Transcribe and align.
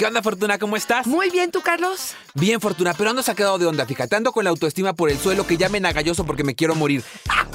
¿Qué 0.00 0.06
onda, 0.06 0.22
Fortuna? 0.22 0.58
¿Cómo 0.58 0.76
estás? 0.76 1.06
Muy 1.06 1.28
bien, 1.28 1.50
¿tú, 1.50 1.60
Carlos? 1.60 2.14
Bien, 2.32 2.58
Fortuna, 2.58 2.94
pero 2.96 3.10
ando 3.10 3.22
sacado 3.22 3.58
de 3.58 3.66
onda, 3.66 3.84
fíjate, 3.84 4.16
ando 4.16 4.32
con 4.32 4.44
la 4.44 4.48
autoestima 4.48 4.94
por 4.94 5.10
el 5.10 5.18
suelo 5.18 5.46
que 5.46 5.58
ya 5.58 5.68
me 5.68 5.78
nagalloso 5.78 6.24
porque 6.24 6.42
me 6.42 6.54
quiero 6.54 6.74
morir. 6.74 7.04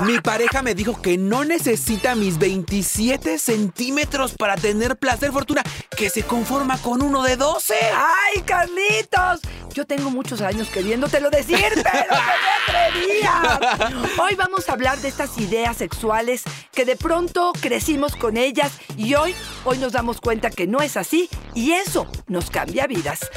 Mi 0.04 0.20
pareja 0.20 0.62
me 0.62 0.76
dijo 0.76 1.02
que 1.02 1.18
no 1.18 1.46
necesita 1.46 2.16
mis 2.16 2.38
27 2.38 3.40
centímetros 3.40 4.34
para 4.34 4.56
tener 4.56 4.98
placer, 4.98 5.32
Fortuna, 5.32 5.64
que 5.96 6.10
se 6.10 6.24
conforma 6.24 6.78
con 6.80 7.02
uno 7.02 7.24
de 7.24 7.38
12. 7.38 7.74
¡Ay, 7.94 8.42
Carlitos! 8.42 9.40
Yo 9.74 9.86
tengo 9.86 10.10
muchos 10.10 10.42
años 10.42 10.70
queriéndotelo 10.70 11.30
decir, 11.30 11.58
pero 11.74 12.06
no 12.12 12.18
me 12.18 12.78
atrevía. 12.80 13.60
Hoy 14.22 14.36
vamos 14.36 14.68
a 14.70 14.74
hablar 14.74 15.00
de 15.00 15.08
estas 15.08 15.38
ideas 15.38 15.78
sexuales 15.78 16.44
que 16.72 16.86
de 16.86 16.98
pronto 16.98 17.54
crecimos 17.60 18.16
con 18.16 18.38
ellas 18.38 18.74
y 18.98 19.16
hoy, 19.16 19.34
hoy 19.64 19.78
nos 19.78 19.94
damos 19.94 20.20
cuenta 20.20 20.50
que 20.50 20.68
no 20.68 20.82
es 20.82 20.98
así 20.98 21.30
y 21.54 21.72
eso 21.72 22.08
nos 22.28 22.50
cambia 22.50 22.88
vidas. 22.88 23.30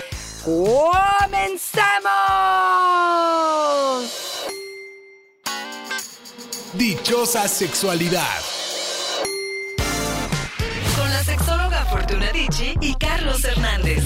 ¡Comenzamos! 0.45 1.88
Dichosa 7.09 7.49
sexualidad. 7.49 8.39
Con 10.95 11.11
la 11.11 11.25
sexóloga 11.25 11.87
Fortuna 11.87 12.31
Dicci 12.33 12.75
y 12.83 12.95
Carlos 12.97 13.43
Hernández. 13.47 14.05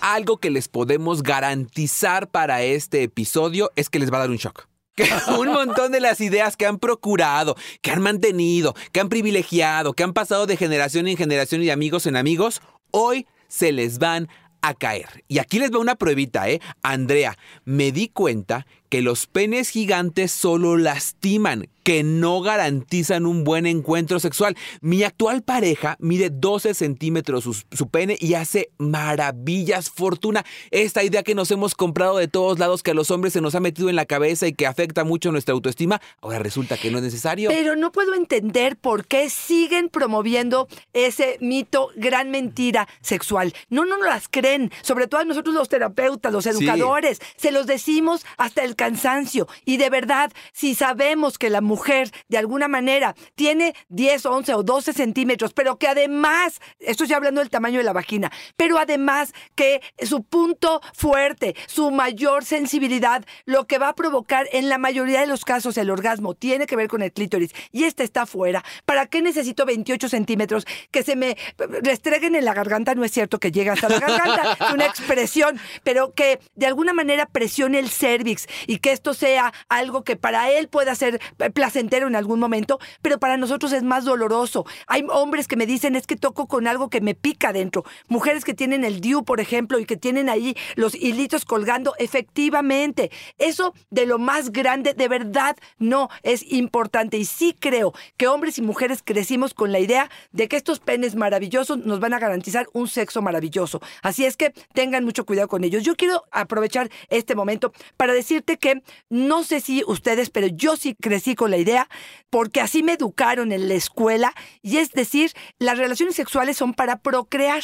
Algo 0.00 0.36
que 0.36 0.50
les 0.50 0.68
podemos 0.68 1.24
garantizar 1.24 2.28
para 2.28 2.62
este 2.62 3.02
episodio 3.02 3.72
es 3.74 3.90
que 3.90 3.98
les 3.98 4.12
va 4.12 4.18
a 4.18 4.20
dar 4.20 4.30
un 4.30 4.36
shock. 4.36 4.68
Que 4.94 5.08
un 5.36 5.48
montón 5.48 5.90
de 5.90 5.98
las 5.98 6.20
ideas 6.20 6.56
que 6.56 6.66
han 6.66 6.78
procurado, 6.78 7.56
que 7.82 7.90
han 7.90 8.00
mantenido, 8.00 8.76
que 8.92 9.00
han 9.00 9.08
privilegiado, 9.08 9.94
que 9.94 10.04
han 10.04 10.12
pasado 10.12 10.46
de 10.46 10.56
generación 10.56 11.08
en 11.08 11.16
generación 11.16 11.62
y 11.62 11.66
de 11.66 11.72
amigos 11.72 12.06
en 12.06 12.14
amigos, 12.14 12.62
hoy 12.92 13.26
se 13.48 13.72
les 13.72 13.98
van 13.98 14.28
a 14.62 14.74
caer. 14.74 15.24
Y 15.26 15.40
aquí 15.40 15.58
les 15.58 15.72
va 15.72 15.78
una 15.78 15.96
pruebita, 15.96 16.48
¿eh? 16.48 16.60
Andrea, 16.82 17.36
me 17.64 17.90
di 17.90 18.08
cuenta 18.08 18.66
que 18.90 19.02
los 19.02 19.26
penes 19.26 19.70
gigantes 19.70 20.32
solo 20.32 20.76
lastiman, 20.76 21.68
que 21.84 22.02
no 22.02 22.40
garantizan 22.42 23.24
un 23.24 23.44
buen 23.44 23.64
encuentro 23.66 24.20
sexual. 24.20 24.56
Mi 24.80 25.04
actual 25.04 25.42
pareja 25.42 25.96
mide 26.00 26.28
12 26.30 26.74
centímetros 26.74 27.44
su, 27.44 27.54
su, 27.54 27.88
pene 27.88 28.16
y 28.20 28.34
hace 28.34 28.70
maravillas, 28.78 29.90
fortuna. 29.90 30.44
Esta 30.72 31.04
idea 31.04 31.22
que 31.22 31.34
nos 31.34 31.50
hemos 31.52 31.74
comprado 31.74 32.18
de 32.18 32.28
todos 32.28 32.58
lados, 32.58 32.82
que 32.82 32.90
a 32.90 32.94
los 32.94 33.10
hombres 33.10 33.32
se 33.32 33.40
nos 33.40 33.54
ha 33.54 33.60
metido 33.60 33.88
en 33.88 33.96
la 33.96 34.06
cabeza 34.06 34.46
y 34.48 34.52
que 34.52 34.66
afecta 34.66 35.04
mucho 35.04 35.32
nuestra 35.32 35.54
autoestima, 35.54 36.00
ahora 36.20 36.40
resulta 36.40 36.76
que 36.76 36.90
no 36.90 36.98
es 36.98 37.04
necesario. 37.04 37.48
Pero 37.48 37.76
no 37.76 37.92
puedo 37.92 38.14
entender 38.14 38.76
por 38.76 39.06
qué 39.06 39.30
siguen 39.30 39.88
promoviendo 39.88 40.68
ese 40.92 41.38
mito, 41.40 41.90
gran 41.94 42.30
mentira 42.30 42.88
sexual. 43.00 43.54
No, 43.68 43.84
no 43.84 43.96
nos 43.98 44.06
las 44.08 44.28
creen, 44.28 44.72
sobre 44.82 45.06
todo 45.06 45.24
nosotros 45.24 45.54
los 45.54 45.68
terapeutas, 45.68 46.32
los 46.32 46.46
educadores. 46.46 47.18
Sí. 47.20 47.26
Se 47.36 47.52
los 47.52 47.66
decimos 47.66 48.26
hasta 48.36 48.64
el 48.64 48.76
cansancio. 48.80 49.46
Y 49.66 49.76
de 49.76 49.90
verdad, 49.90 50.32
si 50.54 50.74
sabemos 50.74 51.36
que 51.36 51.50
la 51.50 51.60
mujer 51.60 52.10
de 52.28 52.38
alguna 52.38 52.66
manera 52.66 53.14
tiene 53.34 53.74
10, 53.90 54.24
11 54.24 54.54
o 54.54 54.62
12 54.62 54.94
centímetros, 54.94 55.52
pero 55.52 55.76
que 55.76 55.86
además, 55.86 56.62
esto 56.78 57.04
ya 57.04 57.18
hablando 57.18 57.42
del 57.42 57.50
tamaño 57.50 57.76
de 57.76 57.84
la 57.84 57.92
vagina, 57.92 58.32
pero 58.56 58.78
además 58.78 59.34
que 59.54 59.82
su 60.02 60.22
punto 60.22 60.80
fuerte, 60.94 61.54
su 61.66 61.90
mayor 61.90 62.46
sensibilidad, 62.46 63.22
lo 63.44 63.66
que 63.66 63.76
va 63.76 63.88
a 63.88 63.94
provocar 63.94 64.48
en 64.50 64.70
la 64.70 64.78
mayoría 64.78 65.20
de 65.20 65.26
los 65.26 65.44
casos 65.44 65.76
el 65.76 65.90
orgasmo 65.90 66.32
tiene 66.32 66.66
que 66.66 66.74
ver 66.74 66.88
con 66.88 67.02
el 67.02 67.12
clítoris 67.12 67.52
y 67.72 67.84
este 67.84 68.02
está 68.02 68.24
fuera. 68.24 68.64
¿Para 68.86 69.04
qué 69.08 69.20
necesito 69.20 69.66
28 69.66 70.08
centímetros 70.08 70.64
que 70.90 71.02
se 71.02 71.16
me 71.16 71.36
restreguen 71.82 72.34
en 72.34 72.46
la 72.46 72.54
garganta? 72.54 72.94
No 72.94 73.04
es 73.04 73.12
cierto 73.12 73.38
que 73.38 73.52
llegue 73.52 73.68
hasta 73.68 73.90
la 73.90 74.00
garganta, 74.00 74.56
una 74.72 74.86
expresión, 74.86 75.60
pero 75.84 76.14
que 76.14 76.40
de 76.54 76.64
alguna 76.64 76.94
manera 76.94 77.26
presione 77.26 77.78
el 77.78 77.90
cervix 77.90 78.46
y 78.70 78.78
que 78.78 78.92
esto 78.92 79.14
sea 79.14 79.52
algo 79.68 80.04
que 80.04 80.14
para 80.14 80.48
él 80.48 80.68
pueda 80.68 80.94
ser 80.94 81.20
placentero 81.54 82.06
en 82.06 82.14
algún 82.14 82.38
momento, 82.38 82.78
pero 83.02 83.18
para 83.18 83.36
nosotros 83.36 83.72
es 83.72 83.82
más 83.82 84.04
doloroso. 84.04 84.64
Hay 84.86 85.04
hombres 85.10 85.48
que 85.48 85.56
me 85.56 85.66
dicen 85.66 85.96
es 85.96 86.06
que 86.06 86.14
toco 86.14 86.46
con 86.46 86.68
algo 86.68 86.88
que 86.88 87.00
me 87.00 87.16
pica 87.16 87.52
dentro. 87.52 87.84
Mujeres 88.06 88.44
que 88.44 88.54
tienen 88.54 88.84
el 88.84 89.00
DIU, 89.00 89.24
por 89.24 89.40
ejemplo, 89.40 89.80
y 89.80 89.86
que 89.86 89.96
tienen 89.96 90.28
ahí 90.28 90.56
los 90.76 90.94
hilitos 90.94 91.44
colgando, 91.44 91.94
efectivamente. 91.98 93.10
Eso 93.38 93.74
de 93.90 94.06
lo 94.06 94.20
más 94.20 94.52
grande, 94.52 94.94
de 94.94 95.08
verdad, 95.08 95.56
no 95.80 96.08
es 96.22 96.44
importante. 96.52 97.18
Y 97.18 97.24
sí 97.24 97.56
creo 97.58 97.92
que 98.16 98.28
hombres 98.28 98.56
y 98.58 98.62
mujeres 98.62 99.02
crecimos 99.04 99.52
con 99.52 99.72
la 99.72 99.80
idea 99.80 100.08
de 100.30 100.46
que 100.46 100.56
estos 100.56 100.78
penes 100.78 101.16
maravillosos 101.16 101.78
nos 101.78 101.98
van 101.98 102.14
a 102.14 102.20
garantizar 102.20 102.68
un 102.72 102.86
sexo 102.86 103.20
maravilloso. 103.20 103.82
Así 104.00 104.26
es 104.26 104.36
que 104.36 104.54
tengan 104.74 105.04
mucho 105.04 105.26
cuidado 105.26 105.48
con 105.48 105.64
ellos. 105.64 105.82
Yo 105.82 105.96
quiero 105.96 106.22
aprovechar 106.30 106.88
este 107.08 107.34
momento 107.34 107.72
para 107.96 108.12
decirte 108.12 108.59
que 108.60 108.82
no 109.08 109.42
sé 109.42 109.60
si 109.60 109.82
ustedes, 109.86 110.30
pero 110.30 110.46
yo 110.46 110.76
sí 110.76 110.94
crecí 110.94 111.34
con 111.34 111.50
la 111.50 111.56
idea, 111.56 111.88
porque 112.30 112.60
así 112.60 112.82
me 112.82 112.92
educaron 112.92 113.50
en 113.50 113.68
la 113.68 113.74
escuela, 113.74 114.34
y 114.62 114.76
es 114.76 114.92
decir, 114.92 115.32
las 115.58 115.78
relaciones 115.78 116.14
sexuales 116.14 116.56
son 116.56 116.74
para 116.74 116.98
procrear. 116.98 117.62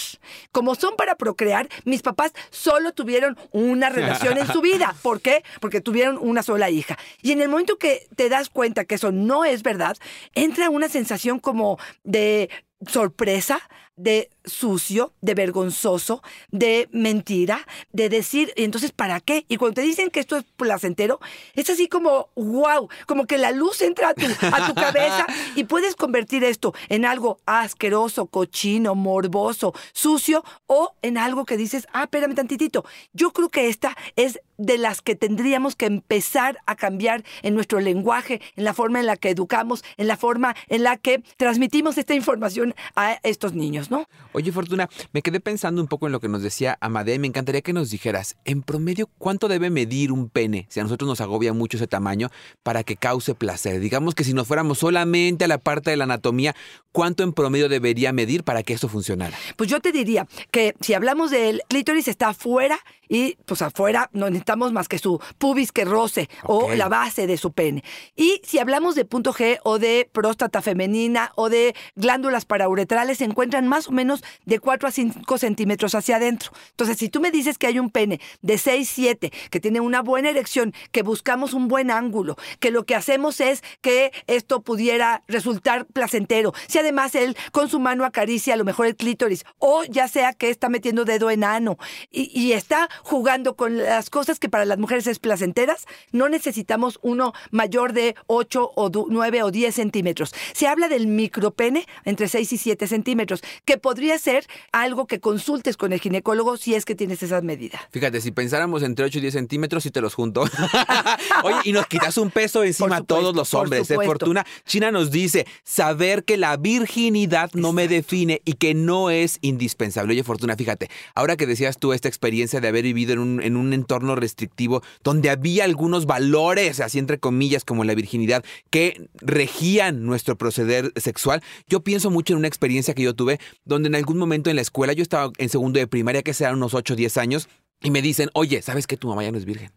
Como 0.50 0.74
son 0.74 0.96
para 0.96 1.14
procrear, 1.14 1.68
mis 1.84 2.02
papás 2.02 2.32
solo 2.50 2.92
tuvieron 2.92 3.38
una 3.52 3.90
relación 3.90 4.38
en 4.38 4.46
su 4.46 4.60
vida. 4.60 4.94
¿Por 5.02 5.20
qué? 5.20 5.44
Porque 5.60 5.80
tuvieron 5.80 6.18
una 6.20 6.42
sola 6.42 6.70
hija. 6.70 6.98
Y 7.22 7.32
en 7.32 7.40
el 7.40 7.48
momento 7.48 7.78
que 7.78 8.06
te 8.16 8.28
das 8.28 8.50
cuenta 8.50 8.84
que 8.84 8.96
eso 8.96 9.12
no 9.12 9.44
es 9.44 9.62
verdad, 9.62 9.96
entra 10.34 10.70
una 10.70 10.88
sensación 10.88 11.38
como 11.38 11.78
de 12.02 12.50
sorpresa, 12.86 13.60
de 13.96 14.28
sucio, 14.44 15.14
de 15.22 15.34
vergonzoso, 15.34 16.22
de 16.50 16.88
mentira, 16.92 17.66
de 17.92 18.10
decir, 18.10 18.52
entonces, 18.56 18.92
¿para 18.92 19.20
qué? 19.20 19.46
Y 19.48 19.56
cuando 19.56 19.76
te 19.76 19.80
dicen 19.80 20.10
que 20.10 20.20
esto 20.20 20.36
es 20.36 20.44
placentero, 20.56 21.18
es 21.54 21.70
así 21.70 21.88
como, 21.88 22.28
wow, 22.36 22.88
como 23.06 23.26
que 23.26 23.38
la 23.38 23.52
luz 23.52 23.80
entra 23.80 24.10
a 24.10 24.14
tu, 24.14 24.26
a 24.26 24.66
tu 24.66 24.74
cabeza 24.74 25.26
y 25.54 25.64
puedes 25.64 25.96
convertir 25.96 26.44
esto 26.44 26.74
en 26.90 27.06
algo 27.06 27.38
asqueroso, 27.46 28.26
cochino, 28.26 28.94
morboso, 28.94 29.72
sucio 29.94 30.44
o 30.66 30.94
en 31.00 31.16
algo 31.16 31.46
que 31.46 31.56
dices, 31.56 31.86
ah, 31.92 32.04
espérame 32.04 32.34
tantitito. 32.34 32.84
Yo 33.14 33.32
creo 33.32 33.48
que 33.48 33.68
esta 33.68 33.96
es 34.14 34.40
de 34.58 34.78
las 34.78 35.02
que 35.02 35.14
tendríamos 35.14 35.76
que 35.76 35.86
empezar 35.86 36.58
a 36.66 36.76
cambiar 36.76 37.24
en 37.42 37.54
nuestro 37.54 37.80
lenguaje, 37.80 38.40
en 38.56 38.64
la 38.64 38.74
forma 38.74 39.00
en 39.00 39.06
la 39.06 39.16
que 39.16 39.30
educamos, 39.30 39.84
en 39.96 40.08
la 40.08 40.16
forma 40.16 40.54
en 40.68 40.82
la 40.82 40.96
que 40.96 41.22
transmitimos 41.36 41.98
esta 41.98 42.14
información 42.14 42.74
a 42.94 43.18
estos 43.22 43.54
niños, 43.54 43.90
¿no? 43.90 44.06
Oye, 44.32 44.52
Fortuna, 44.52 44.88
me 45.12 45.22
quedé 45.22 45.40
pensando 45.40 45.80
un 45.80 45.88
poco 45.88 46.06
en 46.06 46.12
lo 46.12 46.20
que 46.20 46.28
nos 46.28 46.42
decía 46.42 46.78
Amadea. 46.80 47.18
Me 47.18 47.26
encantaría 47.26 47.62
que 47.62 47.72
nos 47.72 47.90
dijeras, 47.90 48.36
en 48.44 48.62
promedio, 48.62 49.08
¿cuánto 49.18 49.48
debe 49.48 49.70
medir 49.70 50.12
un 50.12 50.28
pene 50.28 50.66
si 50.68 50.80
a 50.80 50.82
nosotros 50.82 51.08
nos 51.08 51.20
agobia 51.20 51.52
mucho 51.52 51.76
ese 51.76 51.86
tamaño 51.86 52.30
para 52.62 52.82
que 52.82 52.96
cause 52.96 53.34
placer? 53.34 53.80
Digamos 53.80 54.14
que 54.14 54.24
si 54.24 54.32
nos 54.32 54.46
fuéramos 54.46 54.78
solamente 54.78 55.44
a 55.44 55.48
la 55.48 55.58
parte 55.58 55.90
de 55.90 55.96
la 55.96 56.04
anatomía, 56.04 56.54
¿cuánto 56.92 57.22
en 57.22 57.32
promedio 57.32 57.68
debería 57.68 58.12
medir 58.12 58.44
para 58.44 58.62
que 58.62 58.74
eso 58.74 58.88
funcionara? 58.88 59.36
Pues 59.56 59.70
yo 59.70 59.80
te 59.80 59.92
diría 59.92 60.26
que 60.50 60.74
si 60.80 60.94
hablamos 60.94 61.30
del 61.30 61.62
clítoris 61.68 62.08
está 62.08 62.28
afuera 62.28 62.78
y 63.08 63.36
pues 63.46 63.62
afuera 63.62 64.10
no 64.12 64.26
necesitamos 64.46 64.72
más 64.72 64.86
que 64.86 64.98
su 64.98 65.20
pubis 65.38 65.72
que 65.72 65.84
roce 65.84 66.28
okay. 66.44 66.74
o 66.74 66.74
la 66.76 66.88
base 66.88 67.26
de 67.26 67.36
su 67.36 67.52
pene. 67.52 67.82
Y 68.14 68.40
si 68.44 68.60
hablamos 68.60 68.94
de 68.94 69.04
punto 69.04 69.32
G 69.32 69.58
o 69.64 69.80
de 69.80 70.08
próstata 70.12 70.62
femenina 70.62 71.32
o 71.34 71.48
de 71.48 71.74
glándulas 71.96 72.44
parauretrales, 72.44 73.18
se 73.18 73.24
encuentran 73.24 73.66
más 73.66 73.88
o 73.88 73.90
menos 73.90 74.22
de 74.44 74.60
4 74.60 74.88
a 74.88 74.92
5 74.92 75.38
centímetros 75.38 75.96
hacia 75.96 76.16
adentro. 76.16 76.52
Entonces, 76.70 76.96
si 76.96 77.08
tú 77.08 77.20
me 77.20 77.32
dices 77.32 77.58
que 77.58 77.66
hay 77.66 77.80
un 77.80 77.90
pene 77.90 78.20
de 78.40 78.56
6, 78.56 78.88
7, 78.88 79.32
que 79.50 79.60
tiene 79.60 79.80
una 79.80 80.00
buena 80.00 80.30
erección, 80.30 80.72
que 80.92 81.02
buscamos 81.02 81.52
un 81.52 81.66
buen 81.66 81.90
ángulo, 81.90 82.36
que 82.60 82.70
lo 82.70 82.84
que 82.84 82.94
hacemos 82.94 83.40
es 83.40 83.64
que 83.80 84.12
esto 84.28 84.60
pudiera 84.60 85.24
resultar 85.26 85.86
placentero, 85.86 86.52
si 86.68 86.78
además 86.78 87.16
él 87.16 87.36
con 87.50 87.68
su 87.68 87.80
mano 87.80 88.04
acaricia 88.04 88.54
a 88.54 88.56
lo 88.56 88.64
mejor 88.64 88.86
el 88.86 88.94
clítoris, 88.94 89.44
o 89.58 89.82
ya 89.84 90.06
sea 90.06 90.32
que 90.34 90.50
está 90.50 90.68
metiendo 90.68 91.04
dedo 91.04 91.30
enano 91.30 91.78
y, 92.10 92.30
y 92.38 92.52
está 92.52 92.88
jugando 93.02 93.56
con 93.56 93.78
las 93.78 94.08
cosas 94.08 94.35
que 94.38 94.48
para 94.48 94.64
las 94.64 94.78
mujeres 94.78 95.06
es 95.06 95.18
placenteras, 95.18 95.86
no 96.12 96.28
necesitamos 96.28 96.98
uno 97.02 97.32
mayor 97.50 97.92
de 97.92 98.14
8 98.26 98.72
o 98.74 98.90
9 99.08 99.42
o 99.42 99.50
10 99.50 99.74
centímetros. 99.74 100.34
Se 100.52 100.66
habla 100.66 100.88
del 100.88 101.06
micropene 101.06 101.86
entre 102.04 102.28
6 102.28 102.52
y 102.52 102.58
7 102.58 102.86
centímetros, 102.86 103.42
que 103.64 103.78
podría 103.78 104.18
ser 104.18 104.46
algo 104.72 105.06
que 105.06 105.20
consultes 105.20 105.76
con 105.76 105.92
el 105.92 106.00
ginecólogo 106.00 106.56
si 106.56 106.74
es 106.74 106.84
que 106.84 106.94
tienes 106.94 107.22
esas 107.22 107.42
medidas. 107.42 107.80
Fíjate, 107.90 108.20
si 108.20 108.30
pensáramos 108.30 108.82
entre 108.82 109.04
8 109.04 109.18
y 109.18 109.20
10 109.22 109.34
centímetros, 109.34 109.82
si 109.82 109.90
te 109.90 110.00
los 110.00 110.14
junto. 110.14 110.42
Oye, 111.44 111.56
y 111.64 111.72
nos 111.72 111.86
quitas 111.86 112.16
un 112.18 112.30
peso 112.30 112.64
encima 112.64 112.96
a 112.96 113.02
todos 113.02 113.34
los 113.34 113.52
hombres. 113.54 113.88
De 113.88 113.96
fortuna, 113.96 114.46
China 114.64 114.90
nos 114.90 115.10
dice, 115.10 115.46
saber 115.64 116.24
que 116.24 116.36
la 116.36 116.56
virginidad 116.56 117.50
no 117.54 117.72
me 117.72 117.88
define 117.88 118.42
y 118.44 118.54
que 118.54 118.74
no 118.74 119.10
es 119.10 119.38
indispensable. 119.40 120.12
Oye, 120.12 120.22
Fortuna, 120.22 120.56
fíjate, 120.56 120.90
ahora 121.14 121.36
que 121.36 121.46
decías 121.46 121.78
tú 121.78 121.92
esta 121.92 122.08
experiencia 122.08 122.60
de 122.60 122.68
haber 122.68 122.84
vivido 122.84 123.12
en 123.12 123.18
un, 123.18 123.42
en 123.42 123.56
un 123.56 123.72
entorno 123.72 124.16
restrictivo 124.26 124.82
donde 125.02 125.30
había 125.30 125.64
algunos 125.64 126.06
valores, 126.06 126.80
así 126.80 126.98
entre 126.98 127.18
comillas, 127.18 127.64
como 127.64 127.84
la 127.84 127.94
virginidad, 127.94 128.44
que 128.70 129.08
regían 129.20 130.04
nuestro 130.04 130.36
proceder 130.36 130.92
sexual, 130.96 131.42
yo 131.68 131.80
pienso 131.80 132.10
mucho 132.10 132.32
en 132.34 132.38
una 132.38 132.48
experiencia 132.48 132.94
que 132.94 133.02
yo 133.02 133.14
tuve 133.14 133.38
donde 133.64 133.88
en 133.88 133.94
algún 133.94 134.18
momento 134.18 134.50
en 134.50 134.56
la 134.56 134.62
escuela, 134.62 134.92
yo 134.92 135.02
estaba 135.02 135.32
en 135.38 135.48
segundo 135.48 135.78
de 135.78 135.86
primaria, 135.86 136.22
que 136.22 136.34
serán 136.34 136.56
unos 136.56 136.74
8 136.74 136.94
o 136.94 136.96
10 136.96 137.16
años, 137.16 137.48
y 137.82 137.90
me 137.90 138.02
dicen, 138.02 138.30
oye, 138.34 138.62
¿sabes 138.62 138.86
que 138.86 138.96
tu 138.96 139.08
mamá 139.08 139.22
ya 139.22 139.32
no 139.32 139.38
es 139.38 139.44
virgen? 139.44 139.70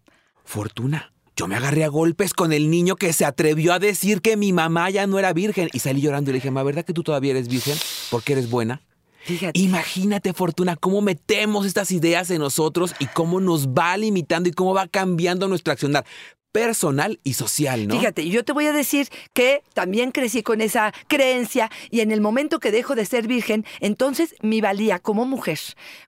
Fortuna. 0.43 1.13
Yo 1.35 1.47
me 1.47 1.55
agarré 1.55 1.85
a 1.85 1.87
golpes 1.87 2.33
con 2.33 2.51
el 2.51 2.69
niño 2.69 2.95
que 2.97 3.13
se 3.13 3.23
atrevió 3.23 3.71
a 3.71 3.79
decir 3.79 4.21
que 4.21 4.35
mi 4.35 4.51
mamá 4.51 4.89
ya 4.89 5.07
no 5.07 5.19
era 5.19 5.31
virgen. 5.31 5.69
Y 5.71 5.79
salí 5.79 6.01
llorando 6.01 6.31
y 6.31 6.33
le 6.33 6.37
dije, 6.39 6.51
¿ma 6.51 6.63
verdad 6.63 6.83
que 6.83 6.91
tú 6.91 7.01
todavía 7.01 7.31
eres 7.31 7.47
virgen? 7.47 7.77
Porque 8.11 8.33
eres 8.33 8.49
buena. 8.49 8.81
Fíjate. 9.29 9.59
Imagínate, 9.59 10.33
Fortuna, 10.33 10.75
cómo 10.75 11.01
metemos 11.01 11.67
estas 11.67 11.91
ideas 11.91 12.31
en 12.31 12.39
nosotros 12.39 12.95
y 12.97 13.05
cómo 13.05 13.39
nos 13.39 13.69
va 13.69 13.95
limitando 13.95 14.49
y 14.49 14.53
cómo 14.53 14.73
va 14.73 14.87
cambiando 14.87 15.47
nuestro 15.47 15.71
accionar 15.71 16.03
personal 16.51 17.19
y 17.23 17.33
social, 17.33 17.87
¿no? 17.87 17.93
Fíjate, 17.93 18.27
yo 18.27 18.43
te 18.43 18.53
voy 18.53 18.65
a 18.65 18.73
decir 18.73 19.07
que 19.33 19.61
también 19.75 20.11
crecí 20.11 20.41
con 20.41 20.61
esa 20.61 20.93
creencia 21.07 21.69
y 21.91 21.99
en 21.99 22.11
el 22.11 22.21
momento 22.21 22.59
que 22.59 22.71
dejo 22.71 22.95
de 22.95 23.05
ser 23.05 23.27
virgen, 23.27 23.65
entonces 23.81 24.33
mi 24.41 24.59
valía 24.59 24.97
como 24.97 25.25
mujer, 25.25 25.59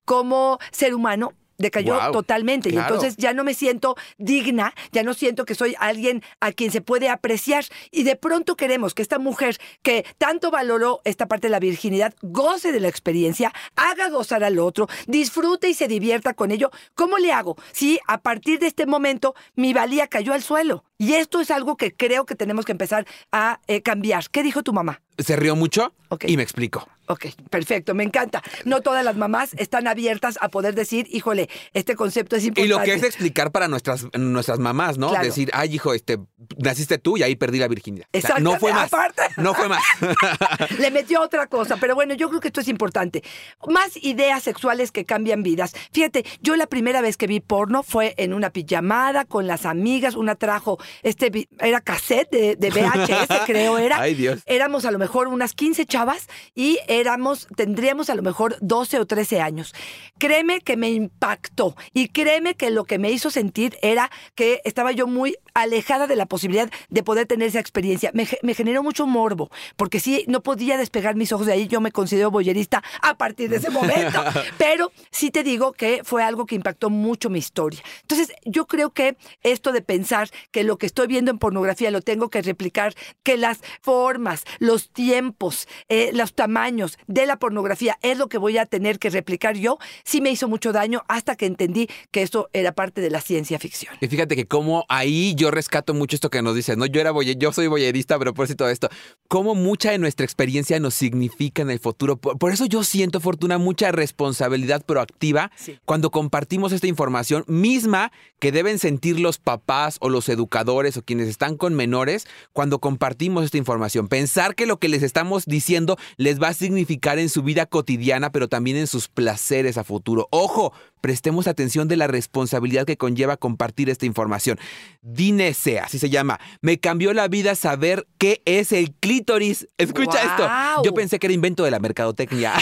como 0.04 0.58
ser 0.72 0.96
humano, 0.96 1.34
decayó 1.62 2.12
totalmente. 2.12 2.70
Y 2.70 2.78
entonces 2.78 3.16
ya 3.18 3.34
no 3.34 3.44
me 3.44 3.54
siento 3.54 3.96
digna, 4.18 4.74
ya 4.92 5.04
no 5.04 5.14
siento 5.14 5.46
que 5.46 5.56
soy 5.56 5.76
alguien 5.80 6.24
a 6.40 6.52
quien 6.52 6.72
se 6.72 6.82
puede 6.82 7.10
apreciar. 7.10 7.66
Y 7.92 8.04
de 8.04 8.16
pronto 8.16 8.56
queremos 8.56 8.94
que 8.94 9.02
esta 9.02 9.20
mujer 9.20 9.58
que 9.82 10.06
tanto 10.18 10.52
valoró 10.52 11.02
esta 11.06 11.28
parte 11.28 11.48
de 11.48 11.52
la 11.52 11.60
virginidad 11.60 12.14
goce 12.22 12.72
de 12.72 12.80
la 12.80 12.88
experiencia, 12.88 13.54
haga 13.76 14.10
gozar 14.10 14.44
al 14.44 14.60
otro, 14.60 14.88
disfrute 15.08 15.70
y 15.70 15.74
se 15.74 15.88
divierta 15.88 16.34
con 16.34 16.52
ello. 16.52 16.72
¿Cómo 16.96 17.18
le 17.18 17.32
hago? 17.32 17.58
Si 17.72 18.00
a 18.08 18.20
partir 18.22 18.60
de 18.60 18.68
este 18.68 18.86
momento 18.86 19.36
mi 19.56 19.74
valía 19.74 20.08
cayó 20.08 20.34
al 20.34 20.42
suelo. 20.42 20.84
Y 20.98 21.14
esto 21.14 21.40
es 21.42 21.50
algo 21.50 21.78
que 21.78 21.94
creo 21.94 22.26
que 22.26 22.36
tenemos 22.36 22.66
que 22.66 22.74
empezar 22.74 23.08
a 23.32 23.60
eh, 23.68 23.82
cambiar. 23.82 24.30
¿Qué 24.30 24.44
dijo 24.44 24.62
tu 24.62 24.72
mamá? 24.72 25.02
Se 25.18 25.36
rió 25.36 25.56
mucho 25.56 25.94
y 26.22 26.38
me 26.38 26.44
explico. 26.44 26.88
Ok, 27.12 27.26
perfecto, 27.50 27.94
me 27.94 28.04
encanta. 28.04 28.42
No 28.66 28.82
todas 28.82 29.04
las 29.04 29.16
mamás 29.18 29.52
están 29.58 29.88
abiertas 29.88 30.38
a 30.42 30.50
poder 30.50 30.76
decir, 30.76 31.08
híjole, 31.12 31.50
este 31.74 31.96
concepto 31.96 32.36
es 32.36 32.44
Y 32.44 32.48
importante. 32.48 32.70
lo 32.70 32.84
que 32.84 32.94
es 32.94 33.04
explicar 33.04 33.52
para 33.52 33.68
nuestras, 33.68 34.06
nuestras 34.18 34.60
mamás, 34.60 34.98
¿no? 34.98 35.10
Claro. 35.10 35.26
Decir, 35.26 35.50
ay, 35.54 35.76
hijo, 35.76 35.94
este, 35.94 36.20
naciste 36.58 36.98
tú 36.98 37.18
y 37.18 37.24
ahí 37.24 37.36
perdí 37.36 37.60
la 37.60 37.68
virginidad. 37.68 38.06
O 38.08 38.12
sea, 38.12 38.20
Exacto, 38.22 38.44
no 38.44 38.58
fue 38.60 38.72
más. 38.74 38.88
aparte. 38.94 39.22
No 39.38 39.54
fue 39.54 39.68
más. 39.68 39.84
Le 40.80 40.92
metió 40.92 41.22
otra 41.22 41.48
cosa, 41.48 41.78
pero 41.78 41.96
bueno, 41.96 42.14
yo 42.14 42.30
creo 42.30 42.40
que 42.40 42.48
esto 42.48 42.62
es 42.62 42.68
importante. 42.68 43.24
Más 43.68 43.98
ideas 44.02 44.44
sexuales 44.44 44.92
que 44.92 45.06
cambian 45.06 45.44
vidas. 45.44 45.74
Fíjate, 45.92 46.26
yo 46.42 46.56
la 46.56 46.68
primera 46.68 47.02
vez 47.02 47.18
que 47.18 47.28
vi 47.28 47.40
porno 47.40 47.84
fue 47.84 48.14
en 48.18 48.34
una 48.34 48.50
pijamada 48.52 49.26
con 49.26 49.48
las 49.48 49.66
amigas. 49.66 50.16
Una 50.16 50.36
trajo, 50.36 50.78
este, 51.04 51.48
era 51.60 51.82
cassette 51.82 52.32
de, 52.32 52.56
de 52.56 52.70
VHS, 52.70 53.42
creo 53.46 53.78
era. 53.78 54.00
Ay, 54.00 54.16
Dios. 54.16 54.42
Éramos 54.46 54.86
a 54.86 54.92
lo 54.92 55.00
mejor 55.00 55.28
unas 55.28 55.54
15 55.54 55.86
chavas 55.86 56.28
y 56.56 56.80
éramos, 57.02 57.48
tendríamos 57.56 58.10
a 58.10 58.16
lo 58.16 58.22
mejor 58.22 58.58
12 58.62 59.00
o 59.00 59.06
13 59.06 59.42
años. 59.42 59.74
Créeme 60.18 60.62
que 60.62 60.78
me 60.78 60.90
impactó 60.92 61.76
y 61.94 62.10
créeme 62.10 62.56
que 62.56 62.70
lo 62.70 62.86
que 62.86 62.98
me 62.98 63.12
hizo 63.12 63.30
sentir 63.30 63.78
era 63.82 64.10
que 64.36 64.62
estaba 64.64 64.92
yo 64.92 65.08
muy 65.08 65.38
alejada 65.54 66.08
de 66.08 66.16
la 66.16 66.26
posibilidad 66.26 66.72
de 66.90 67.04
poder 67.04 67.28
tener 67.28 67.50
esa 67.50 67.60
experiencia. 67.60 68.12
Me, 68.14 68.28
me 68.42 68.54
generó 68.54 68.84
mucho 68.84 69.06
morbo, 69.06 69.50
porque 69.76 70.00
sí, 70.00 70.26
no 70.28 70.42
podía 70.42 70.78
despegar 70.78 71.16
mis 71.16 71.32
ojos 71.32 71.48
de 71.48 71.54
ahí. 71.54 71.68
Yo 71.68 71.82
me 71.82 71.92
considero 71.92 72.32
boyerista 72.32 72.84
a 73.02 73.18
partir 73.18 73.50
de 73.50 73.58
ese 73.58 73.70
momento. 73.72 74.24
Pero 74.58 74.92
sí 75.12 75.32
te 75.32 75.44
digo 75.44 75.74
que 75.74 76.02
fue 76.04 76.24
algo 76.24 76.46
que 76.46 76.56
impactó 76.56 76.90
mucho 76.90 77.30
mi 77.30 77.40
historia. 77.40 77.82
Entonces, 78.02 78.34
yo 78.46 78.68
creo 78.68 78.92
que 78.92 79.18
esto 79.44 79.72
de 79.72 79.82
pensar 79.82 80.30
que 80.52 80.64
lo 80.64 80.78
que 80.78 80.86
estoy 80.86 81.08
viendo 81.08 81.32
en 81.32 81.40
pornografía 81.40 81.92
lo 81.92 82.02
tengo 82.02 82.30
que 82.30 82.42
replicar, 82.42 82.94
que 83.24 83.38
las 83.38 83.60
formas, 83.82 84.44
los 84.60 84.92
tiempos, 84.92 85.68
eh, 85.90 86.12
los 86.14 86.34
tamaños 86.34 86.91
de 87.08 87.26
la 87.26 87.38
pornografía 87.38 87.98
es 88.02 88.18
lo 88.18 88.28
que 88.30 88.38
voy 88.38 88.58
a 88.58 88.66
tener 88.66 89.00
que 89.00 89.10
replicar 89.10 89.56
yo, 89.58 89.78
sí 90.04 90.22
me 90.22 90.32
hizo 90.32 90.48
mucho 90.48 90.72
daño 90.72 91.04
hasta 91.08 91.36
que 91.36 91.46
entendí 91.46 91.88
que 92.12 92.22
eso 92.22 92.50
era 92.54 92.72
parte 92.72 93.02
de 93.02 93.10
la 93.10 93.22
ciencia 93.22 93.60
ficción. 93.60 93.94
Y 94.02 94.08
fíjate 94.08 94.36
que 94.36 94.46
como 94.46 94.86
ahí 94.90 95.34
yo 95.36 95.52
rescato 95.52 95.94
mucho 95.94 96.16
esto 96.16 96.30
que 96.30 96.42
nos 96.42 96.56
dices, 96.56 96.78
¿no? 96.78 96.86
Yo 96.86 97.02
era 97.02 97.12
boye, 97.12 97.36
yo 97.38 97.52
soy 97.54 97.68
boyerista, 97.68 98.18
pero 98.20 98.34
por 98.34 98.46
eso 98.46 98.56
todo 98.56 98.70
esto. 98.70 98.90
Cómo 99.28 99.56
mucha 99.56 99.92
de 99.92 99.98
nuestra 99.98 100.26
experiencia 100.26 100.80
nos 100.80 100.94
significa 100.94 101.62
en 101.62 101.70
el 101.72 101.80
futuro. 101.80 102.18
Por, 102.18 102.38
por 102.38 102.52
eso 102.52 102.66
yo 102.66 102.84
siento, 102.84 103.20
Fortuna, 103.20 103.58
mucha 103.58 103.92
responsabilidad 103.92 104.84
proactiva 104.86 105.52
Sí. 105.56 105.80
cuando 105.86 106.12
compartimos 106.12 106.72
esta 106.72 106.88
información 106.88 107.44
misma 107.48 108.12
que 108.40 108.52
deben 108.52 108.80
sentir 108.80 109.20
los 109.20 109.38
papás 109.38 109.98
o 110.00 110.10
los 110.10 110.30
educadores 110.30 110.98
o 110.98 111.02
quienes 111.04 111.28
están 111.28 111.56
con 111.58 111.74
menores 111.76 112.28
cuando 112.54 112.80
compartimos 112.80 113.46
esta 113.46 113.58
información. 113.58 114.08
Pensar 114.08 114.56
que 114.56 114.66
lo 114.66 114.78
que 114.80 114.90
les 114.90 115.04
estamos 115.04 115.46
diciendo 115.46 115.98
les 116.18 116.42
va 116.42 116.50
a 116.50 116.54
significar 116.54 116.81
en 117.20 117.30
su 117.30 117.44
vida 117.44 117.66
cotidiana, 117.66 118.32
pero 118.32 118.48
también 118.48 118.78
en 118.78 118.88
sus 118.88 119.08
placeres 119.08 119.78
a 119.78 119.84
futuro. 119.84 120.28
Ojo, 120.32 120.74
prestemos 121.02 121.48
atención 121.48 121.88
de 121.88 121.98
la 121.98 122.08
responsabilidad 122.08 122.86
que 122.86 122.98
conlleva 122.98 123.38
compartir 123.38 123.90
esta 123.90 124.06
información. 124.06 124.60
Dinese, 125.02 125.80
así 125.80 126.00
se 126.00 126.10
llama. 126.10 126.40
Me 126.62 126.80
cambió 126.80 127.14
la 127.14 127.28
vida 127.28 127.56
saber 127.56 128.08
qué 128.18 128.42
es 128.46 128.72
el 128.72 128.94
clítoris. 128.94 129.68
Escucha 129.78 130.22
esto. 130.22 130.48
Yo 130.84 130.94
pensé 130.94 131.20
que 131.20 131.28
era 131.28 131.34
invento 131.34 131.64
de 131.64 131.72
la 131.72 131.80
mercadotecnia. 131.80 132.54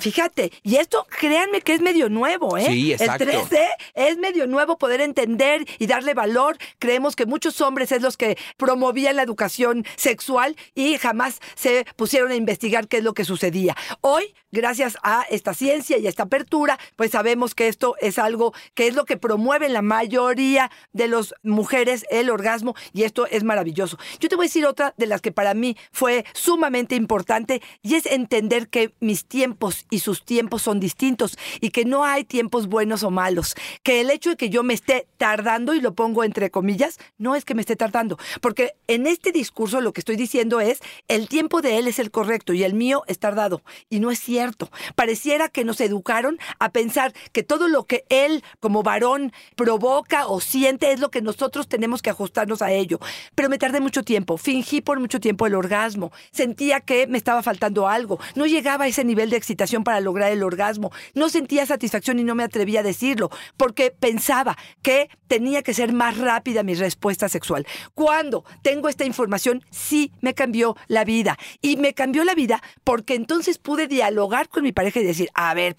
Fíjate, 0.00 0.52
y 0.62 0.76
esto 0.76 1.06
créanme 1.08 1.60
que 1.60 1.74
es 1.74 1.80
medio 1.80 2.08
nuevo, 2.08 2.56
¿eh? 2.56 2.66
Sí, 2.66 2.92
exacto. 2.92 3.24
El 3.24 3.30
3D 3.30 3.58
es 3.94 4.18
medio 4.18 4.46
nuevo 4.46 4.78
poder 4.78 5.00
entender 5.00 5.66
y 5.78 5.86
darle 5.86 6.14
valor. 6.14 6.56
Creemos 6.78 7.14
que 7.14 7.26
muchos 7.26 7.60
hombres 7.60 7.92
es 7.92 8.02
los 8.02 8.16
que 8.16 8.38
promovían 8.56 9.16
la 9.16 9.22
educación 9.22 9.84
sexual 9.96 10.56
y 10.74 10.96
jamás 10.96 11.40
se 11.54 11.84
pusieron 11.96 12.30
a 12.30 12.36
investigar 12.36 12.88
qué 12.88 12.98
es 12.98 13.04
lo 13.04 13.14
que 13.14 13.24
sucedía. 13.24 13.76
Hoy, 14.00 14.34
gracias 14.50 14.96
a 15.02 15.26
esta 15.30 15.52
ciencia 15.54 15.98
y 15.98 16.05
esta 16.08 16.24
apertura, 16.24 16.78
pues 16.96 17.12
sabemos 17.12 17.54
que 17.54 17.68
esto 17.68 17.94
es 18.00 18.18
algo 18.18 18.52
que 18.74 18.86
es 18.86 18.94
lo 18.94 19.04
que 19.04 19.16
promueve 19.16 19.66
en 19.66 19.72
la 19.72 19.82
mayoría 19.82 20.70
de 20.92 21.08
las 21.08 21.34
mujeres 21.42 22.04
el 22.10 22.30
orgasmo 22.30 22.74
y 22.92 23.02
esto 23.04 23.26
es 23.26 23.44
maravilloso. 23.44 23.98
Yo 24.20 24.28
te 24.28 24.36
voy 24.36 24.46
a 24.46 24.48
decir 24.48 24.66
otra 24.66 24.94
de 24.96 25.06
las 25.06 25.20
que 25.20 25.32
para 25.32 25.54
mí 25.54 25.76
fue 25.92 26.24
sumamente 26.32 26.94
importante 26.94 27.62
y 27.82 27.94
es 27.94 28.06
entender 28.06 28.68
que 28.68 28.94
mis 29.00 29.24
tiempos 29.24 29.86
y 29.90 30.00
sus 30.00 30.24
tiempos 30.24 30.62
son 30.62 30.80
distintos 30.80 31.38
y 31.60 31.70
que 31.70 31.84
no 31.84 32.04
hay 32.04 32.24
tiempos 32.24 32.66
buenos 32.66 33.02
o 33.02 33.10
malos, 33.10 33.54
que 33.82 34.00
el 34.00 34.10
hecho 34.10 34.30
de 34.30 34.36
que 34.36 34.50
yo 34.50 34.62
me 34.62 34.74
esté 34.74 35.06
tardando 35.16 35.74
y 35.74 35.80
lo 35.80 35.94
pongo 35.94 36.24
entre 36.24 36.50
comillas, 36.50 36.98
no 37.18 37.34
es 37.34 37.44
que 37.44 37.54
me 37.54 37.60
esté 37.60 37.76
tardando, 37.76 38.18
porque 38.40 38.74
en 38.86 39.06
este 39.06 39.32
discurso 39.32 39.80
lo 39.80 39.92
que 39.92 40.00
estoy 40.00 40.16
diciendo 40.16 40.60
es 40.60 40.80
el 41.08 41.28
tiempo 41.28 41.62
de 41.62 41.78
él 41.78 41.88
es 41.88 41.98
el 41.98 42.10
correcto 42.10 42.52
y 42.52 42.64
el 42.64 42.74
mío 42.74 43.02
es 43.06 43.18
tardado 43.18 43.62
y 43.88 44.00
no 44.00 44.10
es 44.10 44.18
cierto. 44.18 44.70
Pareciera 44.94 45.48
que 45.48 45.64
nos 45.64 45.80
educaron 45.96 46.38
a 46.58 46.70
pensar 46.70 47.14
que 47.32 47.42
todo 47.42 47.68
lo 47.68 47.84
que 47.84 48.04
él 48.08 48.44
como 48.60 48.82
varón 48.82 49.32
provoca 49.56 50.26
o 50.26 50.40
siente 50.40 50.92
es 50.92 51.00
lo 51.00 51.10
que 51.10 51.22
nosotros 51.22 51.68
tenemos 51.68 52.02
que 52.02 52.10
ajustarnos 52.10 52.60
a 52.60 52.70
ello. 52.70 53.00
Pero 53.34 53.48
me 53.48 53.58
tardé 53.58 53.80
mucho 53.80 54.02
tiempo, 54.02 54.36
fingí 54.36 54.80
por 54.82 55.00
mucho 55.00 55.20
tiempo 55.20 55.46
el 55.46 55.54
orgasmo, 55.54 56.12
sentía 56.30 56.80
que 56.80 57.06
me 57.06 57.18
estaba 57.18 57.42
faltando 57.42 57.88
algo, 57.88 58.18
no 58.34 58.46
llegaba 58.46 58.84
a 58.84 58.88
ese 58.88 59.04
nivel 59.04 59.30
de 59.30 59.36
excitación 59.36 59.84
para 59.84 60.00
lograr 60.00 60.30
el 60.32 60.42
orgasmo, 60.42 60.92
no 61.14 61.28
sentía 61.28 61.64
satisfacción 61.66 62.18
y 62.18 62.24
no 62.24 62.34
me 62.34 62.44
atrevía 62.44 62.80
a 62.80 62.82
decirlo, 62.82 63.30
porque 63.56 63.90
pensaba 63.90 64.56
que 64.82 65.08
tenía 65.28 65.62
que 65.62 65.74
ser 65.74 65.92
más 65.92 66.18
rápida 66.18 66.62
mi 66.62 66.74
respuesta 66.74 67.28
sexual. 67.28 67.66
Cuando 67.94 68.44
tengo 68.62 68.88
esta 68.88 69.04
información, 69.04 69.64
sí 69.70 70.12
me 70.20 70.34
cambió 70.34 70.76
la 70.88 71.04
vida. 71.04 71.38
Y 71.62 71.76
me 71.76 71.94
cambió 71.94 72.24
la 72.24 72.34
vida 72.34 72.62
porque 72.84 73.14
entonces 73.14 73.58
pude 73.58 73.86
dialogar 73.86 74.48
con 74.48 74.62
mi 74.62 74.72
pareja 74.72 75.00
y 75.00 75.04
decir, 75.04 75.30
a 75.34 75.54
ver, 75.54 75.74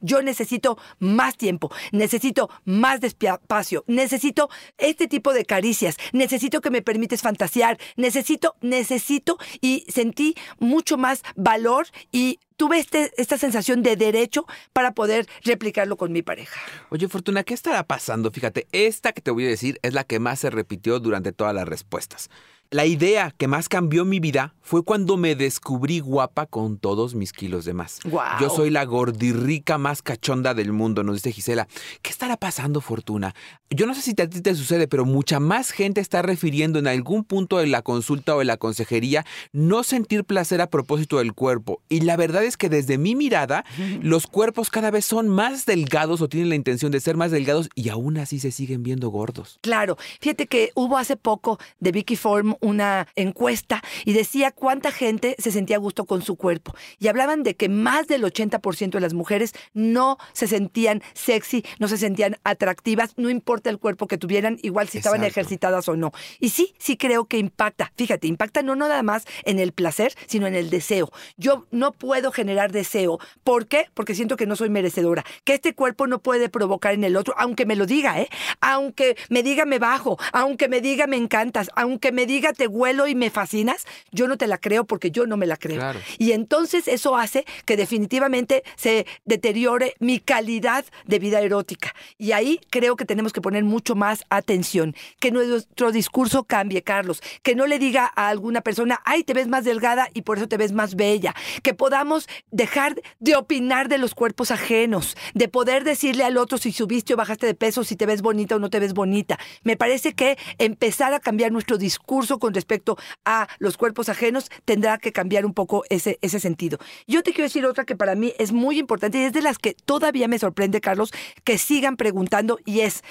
yo 0.00 0.22
necesito 0.22 0.78
más 0.98 1.36
tiempo, 1.36 1.70
necesito 1.92 2.50
más 2.64 3.00
despacio, 3.00 3.84
necesito 3.86 4.48
este 4.78 5.08
tipo 5.08 5.32
de 5.32 5.44
caricias, 5.44 5.96
necesito 6.12 6.60
que 6.60 6.70
me 6.70 6.82
permites 6.82 7.22
fantasear, 7.22 7.78
necesito, 7.96 8.56
necesito, 8.60 9.38
y 9.60 9.84
sentí 9.88 10.34
mucho 10.58 10.96
más 10.96 11.22
valor 11.36 11.86
y 12.10 12.38
tuve 12.56 12.78
este, 12.78 13.12
esta 13.16 13.38
sensación 13.38 13.82
de 13.82 13.96
derecho 13.96 14.46
para 14.72 14.92
poder 14.92 15.26
replicarlo 15.42 15.96
con 15.96 16.12
mi 16.12 16.22
pareja. 16.22 16.60
Oye, 16.90 17.08
Fortuna, 17.08 17.42
¿qué 17.42 17.54
estará 17.54 17.82
pasando? 17.84 18.30
Fíjate, 18.30 18.66
esta 18.72 19.12
que 19.12 19.20
te 19.20 19.30
voy 19.30 19.46
a 19.46 19.48
decir 19.48 19.78
es 19.82 19.94
la 19.94 20.04
que 20.04 20.20
más 20.20 20.40
se 20.40 20.50
repitió 20.50 21.00
durante 21.00 21.32
todas 21.32 21.54
las 21.54 21.66
respuestas. 21.66 22.30
La 22.72 22.86
idea 22.86 23.34
que 23.36 23.48
más 23.48 23.68
cambió 23.68 24.06
mi 24.06 24.18
vida 24.18 24.54
fue 24.62 24.82
cuando 24.82 25.18
me 25.18 25.34
descubrí 25.34 26.00
guapa 26.00 26.46
con 26.46 26.78
todos 26.78 27.14
mis 27.14 27.34
kilos 27.34 27.66
de 27.66 27.74
más. 27.74 27.98
Guau. 28.02 28.40
Yo 28.40 28.48
soy 28.48 28.70
la 28.70 28.86
gordirrica 28.86 29.76
más 29.76 30.00
cachonda 30.00 30.54
del 30.54 30.72
mundo, 30.72 31.04
nos 31.04 31.16
dice 31.16 31.32
Gisela. 31.32 31.68
¿Qué 32.00 32.10
estará 32.10 32.38
pasando, 32.38 32.80
Fortuna? 32.80 33.34
Yo 33.68 33.84
no 33.84 33.94
sé 33.94 34.00
si 34.00 34.12
a 34.12 34.26
ti 34.26 34.40
te 34.40 34.54
sucede, 34.54 34.88
pero 34.88 35.04
mucha 35.04 35.38
más 35.38 35.70
gente 35.70 36.00
está 36.00 36.22
refiriendo 36.22 36.78
en 36.78 36.86
algún 36.86 37.24
punto 37.24 37.58
de 37.58 37.66
la 37.66 37.82
consulta 37.82 38.34
o 38.34 38.38
de 38.38 38.46
la 38.46 38.56
consejería 38.56 39.26
no 39.52 39.82
sentir 39.82 40.24
placer 40.24 40.62
a 40.62 40.70
propósito 40.70 41.18
del 41.18 41.34
cuerpo. 41.34 41.82
Y 41.90 42.00
la 42.00 42.16
verdad 42.16 42.42
es 42.42 42.56
que 42.56 42.70
desde 42.70 42.96
mi 42.96 43.14
mirada, 43.14 43.66
los 44.00 44.26
cuerpos 44.26 44.70
cada 44.70 44.90
vez 44.90 45.04
son 45.04 45.28
más 45.28 45.66
delgados 45.66 46.22
o 46.22 46.28
tienen 46.30 46.48
la 46.48 46.54
intención 46.54 46.90
de 46.90 47.00
ser 47.00 47.18
más 47.18 47.32
delgados 47.32 47.68
y 47.74 47.90
aún 47.90 48.16
así 48.16 48.40
se 48.40 48.50
siguen 48.50 48.82
viendo 48.82 49.10
gordos. 49.10 49.58
Claro, 49.60 49.98
fíjate 50.20 50.46
que 50.46 50.70
hubo 50.74 50.96
hace 50.96 51.18
poco 51.18 51.58
de 51.78 51.92
Vicky 51.92 52.16
Form 52.16 52.54
una 52.62 53.08
encuesta 53.16 53.82
y 54.06 54.14
decía 54.14 54.52
cuánta 54.52 54.90
gente 54.90 55.36
se 55.38 55.52
sentía 55.52 55.76
a 55.76 55.80
gusto 55.80 56.06
con 56.06 56.22
su 56.22 56.36
cuerpo. 56.36 56.74
Y 56.98 57.08
hablaban 57.08 57.42
de 57.42 57.54
que 57.54 57.68
más 57.68 58.06
del 58.06 58.22
80% 58.22 58.92
de 58.92 59.00
las 59.00 59.12
mujeres 59.12 59.52
no 59.74 60.16
se 60.32 60.46
sentían 60.46 61.02
sexy, 61.12 61.64
no 61.78 61.88
se 61.88 61.98
sentían 61.98 62.36
atractivas, 62.44 63.12
no 63.16 63.28
importa 63.28 63.68
el 63.68 63.78
cuerpo 63.78 64.06
que 64.06 64.16
tuvieran, 64.16 64.58
igual 64.62 64.88
si 64.88 64.98
estaban 64.98 65.24
ejercitadas 65.24 65.88
o 65.88 65.96
no. 65.96 66.12
Y 66.40 66.50
sí, 66.50 66.74
sí 66.78 66.96
creo 66.96 67.26
que 67.26 67.38
impacta. 67.38 67.92
Fíjate, 67.96 68.28
impacta 68.28 68.62
no 68.62 68.76
nada 68.76 69.02
más 69.02 69.24
en 69.44 69.58
el 69.58 69.72
placer, 69.72 70.14
sino 70.26 70.46
en 70.46 70.54
el 70.54 70.70
deseo. 70.70 71.10
Yo 71.36 71.66
no 71.70 71.92
puedo 71.92 72.30
generar 72.30 72.70
deseo. 72.70 73.18
¿Por 73.44 73.66
qué? 73.66 73.86
Porque 73.94 74.14
siento 74.14 74.36
que 74.36 74.46
no 74.46 74.56
soy 74.56 74.70
merecedora. 74.70 75.24
Que 75.44 75.54
este 75.54 75.74
cuerpo 75.74 76.06
no 76.06 76.20
puede 76.20 76.48
provocar 76.48 76.94
en 76.94 77.04
el 77.04 77.16
otro, 77.16 77.34
aunque 77.36 77.66
me 77.66 77.76
lo 77.76 77.86
diga, 77.86 78.20
¿eh? 78.20 78.28
Aunque 78.60 79.16
me 79.28 79.42
diga 79.42 79.64
me 79.64 79.80
bajo, 79.80 80.18
aunque 80.32 80.68
me 80.68 80.80
diga 80.80 81.06
me 81.06 81.16
encantas, 81.16 81.70
aunque 81.74 82.12
me 82.12 82.26
diga 82.26 82.51
te 82.52 82.66
huelo 82.66 83.06
y 83.06 83.14
me 83.14 83.30
fascinas, 83.30 83.84
yo 84.10 84.28
no 84.28 84.36
te 84.36 84.46
la 84.46 84.58
creo 84.58 84.84
porque 84.84 85.10
yo 85.10 85.26
no 85.26 85.36
me 85.36 85.46
la 85.46 85.56
creo. 85.56 85.78
Claro. 85.78 86.00
Y 86.18 86.32
entonces 86.32 86.88
eso 86.88 87.16
hace 87.16 87.44
que 87.64 87.76
definitivamente 87.76 88.62
se 88.76 89.06
deteriore 89.24 89.94
mi 89.98 90.20
calidad 90.20 90.84
de 91.06 91.18
vida 91.18 91.40
erótica. 91.40 91.94
Y 92.18 92.32
ahí 92.32 92.60
creo 92.70 92.96
que 92.96 93.04
tenemos 93.04 93.32
que 93.32 93.40
poner 93.40 93.64
mucho 93.64 93.94
más 93.94 94.24
atención. 94.30 94.94
Que 95.20 95.30
nuestro 95.30 95.92
discurso 95.92 96.44
cambie, 96.44 96.82
Carlos. 96.82 97.22
Que 97.42 97.54
no 97.54 97.66
le 97.66 97.78
diga 97.78 98.10
a 98.14 98.28
alguna 98.28 98.60
persona, 98.60 99.00
ay, 99.04 99.24
te 99.24 99.34
ves 99.34 99.48
más 99.48 99.64
delgada 99.64 100.08
y 100.14 100.22
por 100.22 100.38
eso 100.38 100.48
te 100.48 100.56
ves 100.56 100.72
más 100.72 100.94
bella. 100.94 101.34
Que 101.62 101.74
podamos 101.74 102.28
dejar 102.50 103.00
de 103.20 103.36
opinar 103.36 103.88
de 103.88 103.98
los 103.98 104.14
cuerpos 104.14 104.50
ajenos, 104.50 105.16
de 105.34 105.48
poder 105.48 105.84
decirle 105.84 106.24
al 106.24 106.36
otro 106.36 106.58
si 106.58 106.72
subiste 106.72 107.14
o 107.14 107.16
bajaste 107.16 107.46
de 107.46 107.54
peso, 107.54 107.84
si 107.84 107.96
te 107.96 108.06
ves 108.06 108.22
bonita 108.22 108.56
o 108.56 108.58
no 108.58 108.70
te 108.70 108.80
ves 108.80 108.94
bonita. 108.94 109.38
Me 109.62 109.76
parece 109.76 110.14
que 110.14 110.38
empezar 110.58 111.14
a 111.14 111.20
cambiar 111.20 111.52
nuestro 111.52 111.78
discurso 111.78 112.38
con 112.42 112.54
respecto 112.54 112.98
a 113.24 113.46
los 113.60 113.76
cuerpos 113.76 114.08
ajenos 114.08 114.50
tendrá 114.64 114.98
que 114.98 115.12
cambiar 115.12 115.46
un 115.46 115.54
poco 115.54 115.84
ese, 115.90 116.18
ese 116.22 116.40
sentido. 116.40 116.78
Yo 117.06 117.22
te 117.22 117.30
quiero 117.30 117.44
decir 117.44 117.64
otra 117.64 117.84
que 117.84 117.94
para 117.94 118.16
mí 118.16 118.32
es 118.36 118.50
muy 118.50 118.80
importante 118.80 119.18
y 119.18 119.22
es 119.22 119.32
de 119.32 119.42
las 119.42 119.58
que 119.58 119.74
todavía 119.74 120.26
me 120.26 120.40
sorprende, 120.40 120.80
Carlos, 120.80 121.12
que 121.44 121.56
sigan 121.56 121.96
preguntando 121.96 122.58
y 122.64 122.80
es... 122.80 123.04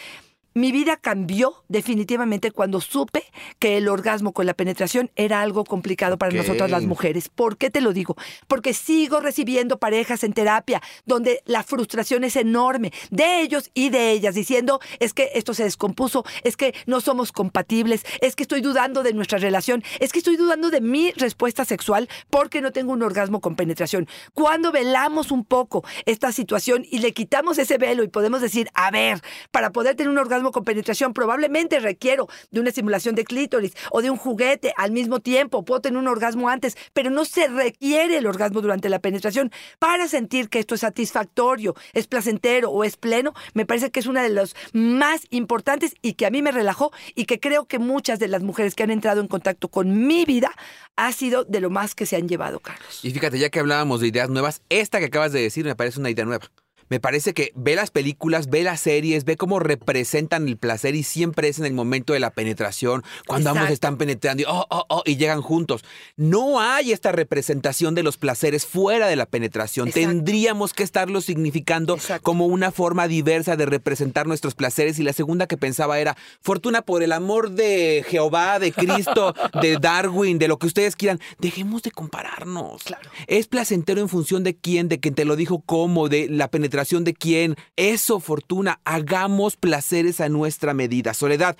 Mi 0.53 0.73
vida 0.73 0.97
cambió 0.97 1.63
definitivamente 1.69 2.51
cuando 2.51 2.81
supe 2.81 3.23
que 3.57 3.77
el 3.77 3.87
orgasmo 3.87 4.33
con 4.33 4.45
la 4.45 4.53
penetración 4.53 5.09
era 5.15 5.41
algo 5.41 5.63
complicado 5.63 6.17
para 6.17 6.35
nosotras 6.35 6.69
las 6.69 6.83
mujeres. 6.83 7.29
¿Por 7.29 7.55
qué 7.55 7.69
te 7.69 7.79
lo 7.79 7.93
digo? 7.93 8.17
Porque 8.49 8.73
sigo 8.73 9.21
recibiendo 9.21 9.79
parejas 9.79 10.25
en 10.25 10.33
terapia 10.33 10.81
donde 11.05 11.41
la 11.45 11.63
frustración 11.63 12.25
es 12.25 12.35
enorme 12.35 12.91
de 13.11 13.39
ellos 13.39 13.71
y 13.73 13.91
de 13.91 14.11
ellas, 14.11 14.35
diciendo 14.35 14.81
es 14.99 15.13
que 15.13 15.29
esto 15.35 15.53
se 15.53 15.63
descompuso, 15.63 16.25
es 16.43 16.57
que 16.57 16.75
no 16.85 16.99
somos 16.99 17.31
compatibles, 17.31 18.03
es 18.19 18.35
que 18.35 18.43
estoy 18.43 18.59
dudando 18.59 19.03
de 19.03 19.13
nuestra 19.13 19.37
relación, 19.37 19.83
es 20.01 20.11
que 20.11 20.19
estoy 20.19 20.35
dudando 20.35 20.69
de 20.69 20.81
mi 20.81 21.11
respuesta 21.11 21.63
sexual 21.63 22.09
porque 22.29 22.59
no 22.59 22.71
tengo 22.71 22.91
un 22.91 23.03
orgasmo 23.03 23.39
con 23.39 23.55
penetración. 23.55 24.09
Cuando 24.33 24.73
velamos 24.73 25.31
un 25.31 25.45
poco 25.45 25.85
esta 26.05 26.33
situación 26.33 26.85
y 26.89 26.99
le 26.99 27.13
quitamos 27.13 27.57
ese 27.57 27.77
velo 27.77 28.03
y 28.03 28.09
podemos 28.09 28.41
decir, 28.41 28.69
a 28.73 28.91
ver, 28.91 29.21
para 29.51 29.71
poder 29.71 29.95
tener 29.95 30.11
un 30.11 30.17
orgasmo 30.17 30.40
con 30.49 30.63
penetración 30.63 31.13
probablemente 31.13 31.79
requiero 31.79 32.27
de 32.49 32.59
una 32.59 32.69
estimulación 32.69 33.13
de 33.13 33.23
clítoris 33.23 33.73
o 33.91 34.01
de 34.01 34.09
un 34.09 34.17
juguete 34.17 34.73
al 34.77 34.91
mismo 34.91 35.19
tiempo, 35.19 35.63
puedo 35.63 35.81
tener 35.81 35.99
un 35.99 36.07
orgasmo 36.07 36.49
antes, 36.49 36.75
pero 36.93 37.11
no 37.11 37.25
se 37.25 37.47
requiere 37.47 38.17
el 38.17 38.25
orgasmo 38.25 38.61
durante 38.61 38.89
la 38.89 38.97
penetración 38.97 39.51
para 39.77 40.07
sentir 40.07 40.49
que 40.49 40.57
esto 40.57 40.73
es 40.73 40.81
satisfactorio, 40.81 41.75
es 41.93 42.07
placentero 42.07 42.71
o 42.71 42.83
es 42.83 42.97
pleno, 42.97 43.33
me 43.53 43.67
parece 43.67 43.91
que 43.91 43.99
es 43.99 44.07
una 44.07 44.23
de 44.23 44.29
las 44.29 44.55
más 44.73 45.27
importantes 45.29 45.93
y 46.01 46.13
que 46.13 46.25
a 46.25 46.31
mí 46.31 46.41
me 46.41 46.51
relajó 46.51 46.91
y 47.13 47.25
que 47.25 47.39
creo 47.39 47.65
que 47.65 47.77
muchas 47.77 48.17
de 48.17 48.27
las 48.27 48.41
mujeres 48.41 48.73
que 48.73 48.83
han 48.83 48.91
entrado 48.91 49.21
en 49.21 49.27
contacto 49.27 49.67
con 49.67 50.07
mi 50.07 50.25
vida 50.25 50.51
ha 50.95 51.11
sido 51.11 51.43
de 51.43 51.59
lo 51.59 51.69
más 51.69 51.95
que 51.95 52.05
se 52.05 52.15
han 52.15 52.27
llevado, 52.27 52.59
Carlos. 52.59 53.03
Y 53.03 53.11
fíjate, 53.11 53.37
ya 53.39 53.49
que 53.49 53.59
hablábamos 53.59 54.01
de 54.01 54.07
ideas 54.07 54.29
nuevas, 54.29 54.61
esta 54.69 54.99
que 54.99 55.05
acabas 55.05 55.31
de 55.31 55.41
decir 55.41 55.65
me 55.65 55.75
parece 55.75 55.99
una 55.99 56.09
idea 56.09 56.25
nueva. 56.25 56.49
Me 56.91 56.99
parece 56.99 57.33
que 57.33 57.53
ve 57.55 57.77
las 57.77 57.89
películas, 57.89 58.49
ve 58.49 58.63
las 58.63 58.81
series, 58.81 59.23
ve 59.23 59.37
cómo 59.37 59.59
representan 59.59 60.49
el 60.49 60.57
placer 60.57 60.93
y 60.93 61.03
siempre 61.03 61.47
es 61.47 61.57
en 61.57 61.63
el 61.63 61.71
momento 61.71 62.11
de 62.11 62.19
la 62.19 62.31
penetración, 62.31 63.01
cuando 63.27 63.51
ambos 63.51 63.69
están 63.69 63.95
penetrando 63.95 64.43
y, 64.43 64.45
oh, 64.45 64.65
oh, 64.69 64.85
oh, 64.89 65.01
y 65.05 65.15
llegan 65.15 65.41
juntos. 65.41 65.85
No 66.17 66.59
hay 66.59 66.91
esta 66.91 67.13
representación 67.13 67.95
de 67.95 68.03
los 68.03 68.17
placeres 68.17 68.65
fuera 68.65 69.07
de 69.07 69.15
la 69.15 69.25
penetración. 69.25 69.87
Exacto. 69.87 70.09
Tendríamos 70.09 70.73
que 70.73 70.83
estarlo 70.83 71.21
significando 71.21 71.95
Exacto. 71.95 72.23
como 72.23 72.47
una 72.47 72.71
forma 72.73 73.07
diversa 73.07 73.55
de 73.55 73.67
representar 73.67 74.27
nuestros 74.27 74.53
placeres. 74.53 74.99
Y 74.99 75.03
la 75.03 75.13
segunda 75.13 75.47
que 75.47 75.55
pensaba 75.55 75.97
era, 75.97 76.17
Fortuna, 76.41 76.81
por 76.81 77.03
el 77.03 77.13
amor 77.13 77.51
de 77.51 78.03
Jehová, 78.09 78.59
de 78.59 78.73
Cristo, 78.73 79.33
de 79.61 79.77
Darwin, 79.81 80.39
de 80.39 80.49
lo 80.49 80.59
que 80.59 80.67
ustedes 80.67 80.97
quieran, 80.97 81.21
dejemos 81.39 81.83
de 81.83 81.91
compararnos. 81.91 82.83
Claro. 82.83 83.09
Es 83.27 83.47
placentero 83.47 84.01
en 84.01 84.09
función 84.09 84.43
de 84.43 84.57
quién, 84.57 84.89
de 84.89 84.99
quien 84.99 85.15
te 85.15 85.23
lo 85.23 85.37
dijo 85.37 85.63
cómo, 85.65 86.09
de 86.09 86.27
la 86.27 86.49
penetración 86.49 86.80
de 86.89 87.13
quién. 87.13 87.55
Eso, 87.75 88.19
Fortuna, 88.19 88.79
hagamos 88.85 89.55
placeres 89.55 90.19
a 90.19 90.29
nuestra 90.29 90.73
medida. 90.73 91.13
Soledad, 91.13 91.57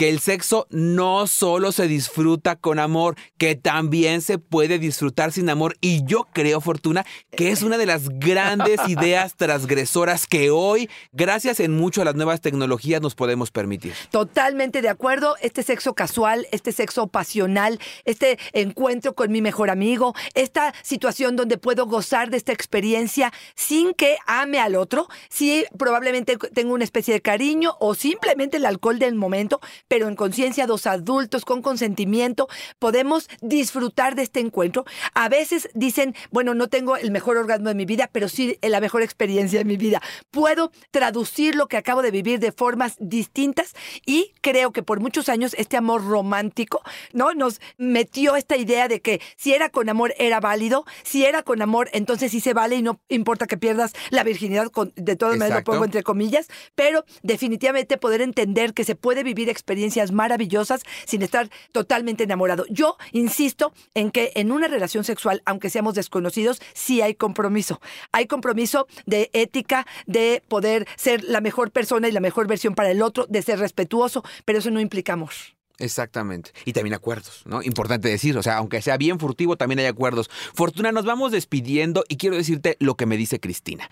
que 0.00 0.08
el 0.08 0.20
sexo 0.20 0.66
no 0.70 1.26
solo 1.26 1.72
se 1.72 1.86
disfruta 1.86 2.56
con 2.56 2.78
amor, 2.78 3.16
que 3.36 3.54
también 3.54 4.22
se 4.22 4.38
puede 4.38 4.78
disfrutar 4.78 5.30
sin 5.30 5.50
amor. 5.50 5.76
Y 5.82 6.06
yo 6.06 6.26
creo, 6.32 6.62
Fortuna, 6.62 7.04
que 7.32 7.50
es 7.50 7.60
una 7.60 7.76
de 7.76 7.84
las 7.84 8.08
grandes 8.08 8.80
ideas 8.88 9.36
transgresoras 9.36 10.26
que 10.26 10.48
hoy, 10.48 10.88
gracias 11.12 11.60
en 11.60 11.76
mucho 11.76 12.00
a 12.00 12.06
las 12.06 12.14
nuevas 12.14 12.40
tecnologías, 12.40 13.02
nos 13.02 13.14
podemos 13.14 13.50
permitir. 13.50 13.92
Totalmente 14.10 14.80
de 14.80 14.88
acuerdo. 14.88 15.36
Este 15.42 15.62
sexo 15.62 15.92
casual, 15.92 16.46
este 16.50 16.72
sexo 16.72 17.08
pasional, 17.08 17.78
este 18.06 18.38
encuentro 18.54 19.14
con 19.14 19.30
mi 19.30 19.42
mejor 19.42 19.68
amigo, 19.68 20.14
esta 20.32 20.72
situación 20.82 21.36
donde 21.36 21.58
puedo 21.58 21.84
gozar 21.84 22.30
de 22.30 22.38
esta 22.38 22.54
experiencia 22.54 23.34
sin 23.54 23.92
que 23.92 24.16
ame 24.26 24.60
al 24.60 24.76
otro, 24.76 25.08
sí 25.28 25.66
probablemente 25.76 26.38
tengo 26.54 26.72
una 26.72 26.84
especie 26.84 27.12
de 27.12 27.20
cariño 27.20 27.76
o 27.80 27.94
simplemente 27.94 28.56
el 28.56 28.64
alcohol 28.64 28.98
del 28.98 29.14
momento, 29.14 29.60
pero 29.90 30.06
en 30.06 30.14
conciencia, 30.14 30.68
dos 30.68 30.86
adultos 30.86 31.44
con 31.44 31.62
consentimiento, 31.62 32.48
podemos 32.78 33.28
disfrutar 33.40 34.14
de 34.14 34.22
este 34.22 34.38
encuentro. 34.38 34.84
A 35.14 35.28
veces 35.28 35.68
dicen, 35.74 36.14
bueno, 36.30 36.54
no 36.54 36.68
tengo 36.68 36.96
el 36.96 37.10
mejor 37.10 37.36
orgasmo 37.36 37.70
de 37.70 37.74
mi 37.74 37.86
vida, 37.86 38.08
pero 38.12 38.28
sí 38.28 38.56
la 38.62 38.80
mejor 38.80 39.02
experiencia 39.02 39.58
de 39.58 39.64
mi 39.64 39.76
vida. 39.76 40.00
Puedo 40.30 40.70
traducir 40.92 41.56
lo 41.56 41.66
que 41.66 41.76
acabo 41.76 42.02
de 42.02 42.12
vivir 42.12 42.38
de 42.38 42.52
formas 42.52 42.94
distintas 43.00 43.74
y 44.06 44.32
creo 44.42 44.70
que 44.70 44.84
por 44.84 45.00
muchos 45.00 45.28
años 45.28 45.56
este 45.58 45.76
amor 45.76 46.06
romántico, 46.06 46.82
¿no? 47.12 47.34
Nos 47.34 47.60
metió 47.76 48.36
esta 48.36 48.56
idea 48.56 48.86
de 48.86 49.00
que 49.00 49.20
si 49.36 49.54
era 49.54 49.70
con 49.70 49.88
amor 49.88 50.14
era 50.18 50.38
válido, 50.38 50.84
si 51.02 51.24
era 51.24 51.42
con 51.42 51.62
amor 51.62 51.90
entonces 51.92 52.30
sí 52.30 52.38
se 52.40 52.54
vale 52.54 52.76
y 52.76 52.82
no 52.82 53.00
importa 53.08 53.48
que 53.48 53.56
pierdas 53.56 53.92
la 54.10 54.22
virginidad, 54.22 54.68
con, 54.68 54.92
de 54.94 55.16
todas 55.16 55.36
maneras 55.36 55.62
lo 55.62 55.64
pongo 55.64 55.84
entre 55.84 56.04
comillas, 56.04 56.46
pero 56.76 57.04
definitivamente 57.24 57.96
poder 57.96 58.20
entender 58.20 58.72
que 58.72 58.84
se 58.84 58.94
puede 58.94 59.24
vivir 59.24 59.48
experiencias 59.48 59.79
maravillosas 60.12 60.82
sin 61.06 61.22
estar 61.22 61.50
totalmente 61.72 62.24
enamorado. 62.24 62.64
Yo 62.70 62.96
insisto 63.12 63.72
en 63.94 64.10
que 64.10 64.32
en 64.34 64.52
una 64.52 64.68
relación 64.68 65.04
sexual, 65.04 65.42
aunque 65.44 65.70
seamos 65.70 65.94
desconocidos, 65.94 66.60
sí 66.74 67.00
hay 67.02 67.14
compromiso. 67.14 67.80
Hay 68.12 68.26
compromiso 68.26 68.86
de 69.06 69.30
ética, 69.32 69.86
de 70.06 70.42
poder 70.48 70.86
ser 70.96 71.24
la 71.24 71.40
mejor 71.40 71.70
persona 71.70 72.08
y 72.08 72.12
la 72.12 72.20
mejor 72.20 72.46
versión 72.46 72.74
para 72.74 72.90
el 72.90 73.02
otro, 73.02 73.26
de 73.28 73.42
ser 73.42 73.58
respetuoso, 73.58 74.24
pero 74.44 74.58
eso 74.58 74.70
no 74.70 74.80
implica 74.80 75.14
amor. 75.14 75.32
Exactamente. 75.80 76.52
Y 76.66 76.72
también 76.72 76.94
acuerdos, 76.94 77.42
¿no? 77.46 77.62
Importante 77.62 78.08
decir, 78.08 78.36
o 78.36 78.42
sea, 78.42 78.58
aunque 78.58 78.82
sea 78.82 78.98
bien 78.98 79.18
furtivo, 79.18 79.56
también 79.56 79.78
hay 79.78 79.86
acuerdos. 79.86 80.28
Fortuna, 80.54 80.92
nos 80.92 81.06
vamos 81.06 81.32
despidiendo 81.32 82.04
y 82.08 82.18
quiero 82.18 82.36
decirte 82.36 82.76
lo 82.80 82.96
que 82.96 83.06
me 83.06 83.16
dice 83.16 83.40
Cristina. 83.40 83.88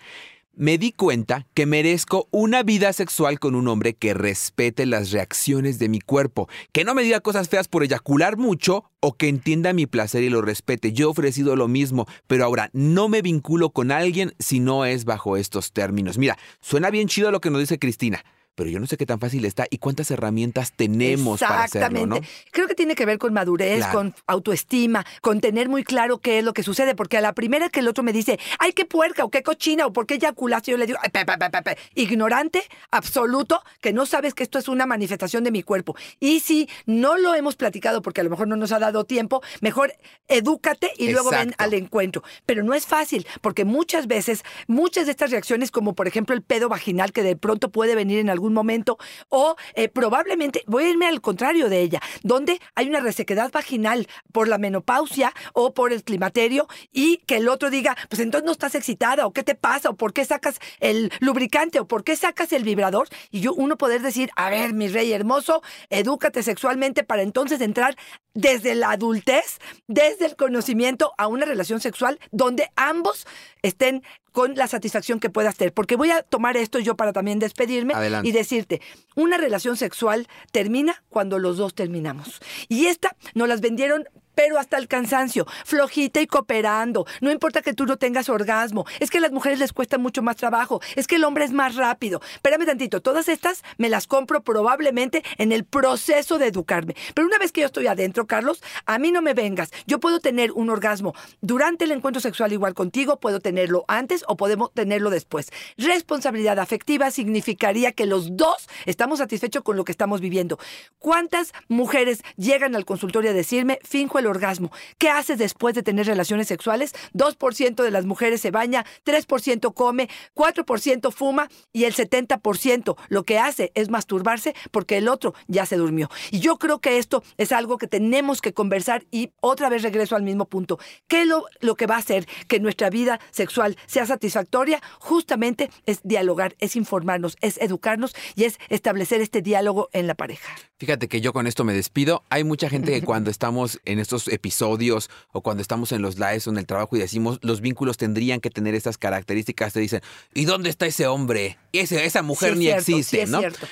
Me 0.61 0.77
di 0.77 0.91
cuenta 0.91 1.47
que 1.55 1.67
merezco 1.67 2.27
una 2.33 2.65
vida 2.65 2.93
sexual 2.93 3.39
con 3.39 3.55
un 3.55 3.69
hombre 3.69 3.95
que 3.95 4.13
respete 4.13 4.87
las 4.87 5.13
reacciones 5.13 5.79
de 5.79 5.89
mi 5.89 6.01
cuerpo, 6.01 6.49
que 6.73 6.83
no 6.83 6.97
me 6.97 7.05
diga 7.05 7.21
cosas 7.21 7.49
feas 7.49 7.69
por 7.69 7.85
eyacular 7.85 8.37
mucho 8.37 8.91
o 8.99 9.17
que 9.17 9.29
entienda 9.29 9.73
mi 9.73 9.87
placer 9.87 10.25
y 10.25 10.31
lo 10.31 10.43
respete. 10.43 10.93
Yo 10.93 11.07
he 11.07 11.11
ofrecido 11.11 11.55
lo 11.55 11.69
mismo, 11.69 12.09
pero 12.27 12.45
ahora 12.45 12.71
no 12.73 13.09
me 13.09 13.23
vinculo 13.23 13.71
con 13.71 13.93
alguien 13.93 14.35
si 14.41 14.59
no 14.59 14.85
es 14.85 15.05
bajo 15.05 15.37
estos 15.37 15.71
términos. 15.71 16.19
Mira, 16.19 16.37
suena 16.61 16.91
bien 16.91 17.07
chido 17.07 17.31
lo 17.31 17.41
que 17.41 17.51
nos 17.51 17.61
dice 17.61 17.79
Cristina, 17.79 18.25
pero 18.59 18.71
yo 18.71 18.81
no 18.81 18.89
sé 18.89 18.97
qué 18.97 19.07
tan 19.07 19.21
fácil 19.21 19.45
está 19.45 19.67
y 19.71 19.79
cuántas 19.79 20.11
herramientas 20.11 20.73
tenemos 20.73 21.39
para 21.39 21.63
hacerlo, 21.63 22.07
¿no? 22.07 22.19
Creo 22.51 22.67
que 22.67 22.75
tiene 22.75 22.97
que 22.97 23.07
ver 23.07 23.19
con 23.19 23.33
madurez, 23.33 23.79
Claro. 23.79 23.93
con 23.99 24.15
autoestima, 24.27 25.07
con 25.23 25.41
tener 25.41 25.69
muy 25.69 25.85
claro 25.85 26.19
qué 26.19 26.41
es 26.41 26.45
lo 26.45 26.53
que 26.53 26.65
sucede, 26.65 26.97
porque 26.97 27.17
a 27.17 27.21
la 27.21 27.35
primera 27.35 27.69
que 27.69 27.79
el 27.79 27.87
otro 27.87 28.03
me 28.03 28.13
dice, 28.13 28.37
ay, 28.59 28.73
qué 28.73 28.85
puerca, 28.85 29.25
o 29.25 29.31
qué 29.31 29.45
cochina, 29.45 29.87
o 29.87 29.93
por 29.93 30.07
qué 30.07 30.15
eyaculaste, 30.15 30.73
yo 30.73 30.77
le 30.77 30.87
digo, 30.87 30.99
"Ay, 31.01 31.11
pe, 31.11 31.25
pe, 31.25 31.39
pe, 31.39 31.51
pe, 31.51 31.63
pe". 31.63 31.79
ignorante, 31.95 32.63
absoluto, 32.91 33.63
que 33.81 33.93
no 33.93 34.07
sabes 34.07 34.35
que 34.35 34.43
esto 34.43 34.59
es 34.59 34.67
una 34.67 34.87
manifestación 34.87 35.45
de 35.45 35.53
mi 35.53 35.63
cuerpo. 35.63 35.95
Y 36.19 36.41
si 36.41 36.69
no 36.85 37.17
lo 37.17 37.37
hemos 37.37 37.55
platicado 37.55 38.03
porque 38.03 38.23
a 38.23 38.25
lo 38.25 38.31
mejor 38.31 38.49
no 38.49 38.57
nos 38.57 38.73
ha 38.73 38.81
dado 38.81 39.05
tiempo, 39.05 39.41
mejor 39.61 39.93
edúcate 40.27 40.91
y 40.99 41.13
luego 41.13 41.31
ven 41.31 41.55
al 41.59 41.75
encuentro. 41.75 42.23
Pero 42.45 42.65
no 42.65 42.75
es 42.75 42.87
fácil, 42.87 43.25
porque 43.41 43.65
muchas 43.65 44.09
veces, 44.09 44.43
muchas 44.67 45.07
de 45.07 45.13
estas 45.13 45.31
reacciones, 45.31 45.71
como 45.71 45.95
por 45.95 46.09
ejemplo 46.09 46.35
el 46.35 46.43
pedo 46.43 46.69
vaginal, 46.69 47.13
que 47.13 47.23
de 47.23 47.37
pronto 47.37 47.71
puede 47.71 47.95
venir 47.95 48.19
en 48.19 48.31
algún 48.31 48.48
momento, 48.55 48.99
o 49.29 49.57
eh, 49.75 49.89
probablemente, 49.89 50.63
voy 50.67 50.85
a 50.85 50.91
irme 50.91 51.07
al 51.07 51.21
contrario 51.21 51.69
de 51.69 51.81
ella, 51.81 52.01
donde 52.23 52.61
hay 52.75 52.89
una 52.89 53.01
resequedad 53.01 53.51
vaginal 53.53 54.07
por 54.33 54.49
la 54.49 54.59
menopausia 54.59 55.33
o 55.53 55.75
por 55.75 55.93
el 55.93 56.05
climaterio, 56.05 56.69
y 56.93 57.19
que 57.19 57.37
el 57.37 57.49
otro 57.49 57.71
diga, 57.71 57.97
pues 58.09 58.21
entonces 58.21 58.47
no 58.47 58.53
estás 58.53 58.75
excitada, 58.75 59.27
o 59.27 59.33
qué 59.33 59.43
te 59.43 59.55
pasa, 59.55 59.91
o 59.91 59.97
por 59.97 60.13
qué 60.13 60.25
sacas 60.25 60.59
el 60.81 61.13
lubricante, 61.21 61.81
o 61.81 61.87
por 61.87 62.05
qué 62.05 62.17
sacas 62.17 62.53
el 62.53 62.65
vibrador, 62.65 63.09
y 63.31 63.41
yo 63.41 63.53
uno 63.55 63.77
poder 63.77 64.03
decir, 64.03 64.31
a 64.37 64.51
ver, 64.51 64.73
mi 64.73 64.89
rey 64.89 65.13
hermoso, 65.13 65.63
edúcate 65.91 66.43
sexualmente 66.43 67.05
para 67.05 67.23
entonces 67.23 67.61
entrar 67.61 67.97
desde 68.35 68.75
la 68.75 68.93
adultez, 68.93 69.59
desde 69.89 70.27
el 70.27 70.37
conocimiento 70.37 71.13
a 71.19 71.27
una 71.27 71.45
relación 71.45 71.81
sexual 71.81 72.21
donde 72.31 72.71
ambos 72.77 73.27
estén 73.63 74.03
con 74.39 74.55
la 74.55 74.69
satisfacción 74.69 75.19
que 75.19 75.31
puedas 75.31 75.57
tener. 75.57 75.75
Porque 75.75 75.97
voy 75.97 76.13
a 76.13 76.23
tomar 76.23 76.57
esto 76.57 76.79
yo 76.79 76.97
para 76.97 77.13
también 77.13 77.41
despedirme 77.41 77.95
Adelante. 77.95 78.29
y 78.29 78.31
decirte, 78.31 78.81
una 79.17 79.37
relación 79.37 79.77
sexual 79.77 80.29
termina 80.53 81.03
cuando 81.09 81.41
los 81.41 81.57
dos 81.57 81.75
terminamos. 81.75 82.39
Y 82.69 82.87
esta 82.87 83.17
nos 83.35 83.49
las 83.49 83.61
vendieron 83.61 84.09
pero 84.39 84.57
hasta 84.57 84.79
el 84.79 84.87
cansancio, 84.87 85.49
flojita 85.65 86.21
y 86.21 86.29
cooperando. 86.29 87.07
No 87.21 87.33
importa 87.33 87.61
que 87.61 87.75
tú 87.75 87.87
no 87.87 87.97
tengas 87.97 88.29
orgasmo. 88.29 88.87
Es 89.01 89.11
que 89.11 89.19
a 89.19 89.21
las 89.21 89.33
mujeres 89.33 89.59
les 89.59 89.73
cuesta 89.73 89.99
mucho 89.99 90.23
más 90.23 90.37
trabajo. 90.37 90.81
Es 90.95 91.09
que 91.09 91.17
el 91.17 91.25
hombre 91.25 91.45
es 91.45 91.51
más 91.51 91.75
rápido. 91.75 92.21
Espérame 92.35 92.65
tantito. 92.65 93.01
Todas 93.01 93.29
estas 93.29 93.65
me 93.79 93.89
las 93.89 94.07
compro 94.07 94.45
probablemente 94.45 95.25
en 95.39 95.51
el 95.51 95.65
proceso 95.65 96.39
de 96.39 96.47
educarme. 96.47 96.95
Pero 97.15 97.27
una 97.27 97.39
vez 97.39 97.51
que 97.51 97.63
yo 97.63 97.67
estoy 97.67 97.89
adentro, 97.89 98.29
Carlos, 98.29 98.63
a 98.87 99.01
mí 99.01 99.11
no 99.11 99.23
me 99.23 99.35
vengas. 99.35 99.73
Yo 99.89 99.99
puedo 99.99 100.21
tener 100.21 100.53
un 100.53 100.71
orgasmo 100.71 101.17
durante 101.41 101.87
el 101.87 101.91
encuentro 101.91 102.21
sexual 102.21 102.53
igual 102.53 102.75
contigo, 102.75 103.19
puedo 103.19 103.41
tenerlo 103.41 103.85
antes 103.89 104.25
o 104.29 104.37
podemos 104.37 104.73
tenerlo 104.73 105.11
después. 105.11 105.51
Responsabilidad 105.79 106.61
afectiva 106.61 107.11
significaría 107.11 107.91
que 107.91 108.07
los 108.07 108.37
dos 108.37 108.69
estamos 108.87 109.19
satisfechos 109.19 109.65
con 109.65 109.77
lo 109.77 109.85
que 109.85 109.91
estamos 109.91 110.21
viviendo. 110.21 110.61
¿Cuántas 111.01 111.53
mujeres 111.67 112.23
llegan 112.37 112.77
al 112.77 112.85
consultorio 112.85 113.33
a 113.33 113.35
decirme, 113.35 113.81
finjo 113.83 114.21
el 114.21 114.28
orgasmo? 114.29 114.71
¿Qué 114.99 115.11
haces 115.11 115.39
después 115.39 115.75
de 115.75 115.83
tener 115.83 116.07
relaciones 116.07 116.49
sexuales? 116.49 116.95
2% 117.15 117.83
de 117.83 117.91
las 117.91 118.07
mujeres 118.07 118.41
se 118.41 118.51
baña, 118.51 118.85
3% 119.05 119.75
come, 119.75 120.09
4% 120.35 121.13
fuma 121.13 121.49
y 121.73 121.85
el 121.85 121.95
70% 121.95 122.97
lo 123.09 123.25
que 123.25 123.39
hace 123.39 123.73
es 123.75 123.91
masturbarse 123.91 124.55
porque 124.71 124.99
el 124.99 125.09
otro 125.09 125.35
ya 125.47 125.67
se 125.67 125.77
durmió. 125.77 126.11
Y 126.31 126.41
yo 126.41 126.59
creo 126.59 126.81
que 126.81 126.99
esto 126.99 127.23
es 127.37 127.53
algo 127.53 127.79
que 127.79 127.87
tenemos 127.87 128.41
que 128.41 128.53
conversar 128.53 129.05
y 129.11 129.33
otra 129.41 129.69
vez 129.69 129.83
regreso 129.83 130.17
al 130.17 130.23
mismo 130.23 130.47
punto. 130.47 130.79
¿Qué 131.07 131.23
es 131.23 131.27
lo, 131.27 131.45
lo 131.61 131.75
que 131.75 131.87
va 131.87 131.97
a 131.97 131.99
hacer 131.99 132.27
que 132.47 132.61
nuestra 132.61 132.91
vida 132.91 133.21
sexual 133.31 133.77
sea 133.87 134.07
satisfactoria? 134.07 134.83
Justamente 134.99 135.71
es 135.87 136.01
dialogar, 136.03 136.55
es 136.59 136.77
informarnos, 136.77 137.37
es 137.41 137.59
educarnos 137.59 138.15
y 138.35 138.45
es 138.45 138.59
establecer 138.69 139.21
este 139.21 139.43
diálogo 139.43 139.89
en 139.93 140.07
la 140.07 140.15
pareja. 140.15 140.55
Fíjate 140.79 141.09
que 141.09 141.21
yo 141.21 141.33
con 141.33 141.47
esto 141.47 141.65
me 141.65 141.73
despido. 141.73 142.23
Hay 142.31 142.45
mucha 142.45 142.69
gente 142.69 142.93
que 142.93 143.03
cuando 143.05 143.31
estamos 143.31 143.81
en 143.85 143.99
estos 143.99 144.18
episodios 144.27 145.11
o 145.31 145.43
cuando 145.43 145.63
estamos 145.63 145.93
en 145.93 146.03
los 146.03 146.19
lives 146.19 146.49
o 146.49 146.51
en 146.51 146.59
el 146.59 146.67
trabajo 146.67 146.97
y 146.97 146.99
decimos 146.99 147.39
los 147.43 147.61
vínculos 147.61 147.97
tendrían 147.97 148.41
que 148.41 148.51
tener 148.51 148.75
estas 148.75 148.99
características, 148.99 149.73
te 149.73 149.81
dicen, 149.81 150.01
¿y 150.35 150.47
dónde 150.47 150.71
está 150.71 150.87
ese 150.87 151.07
hombre? 151.07 151.59
Ese, 151.73 152.05
esa 152.05 152.23
mujer 152.23 152.49
Sí 152.49 152.53
es 152.55 152.59
ni 152.59 152.65
cierto, 152.65 152.81
existe, 152.81 153.17
sí 153.17 153.23
es 153.23 153.31
¿no? 153.31 153.39
cierto. 153.39 153.67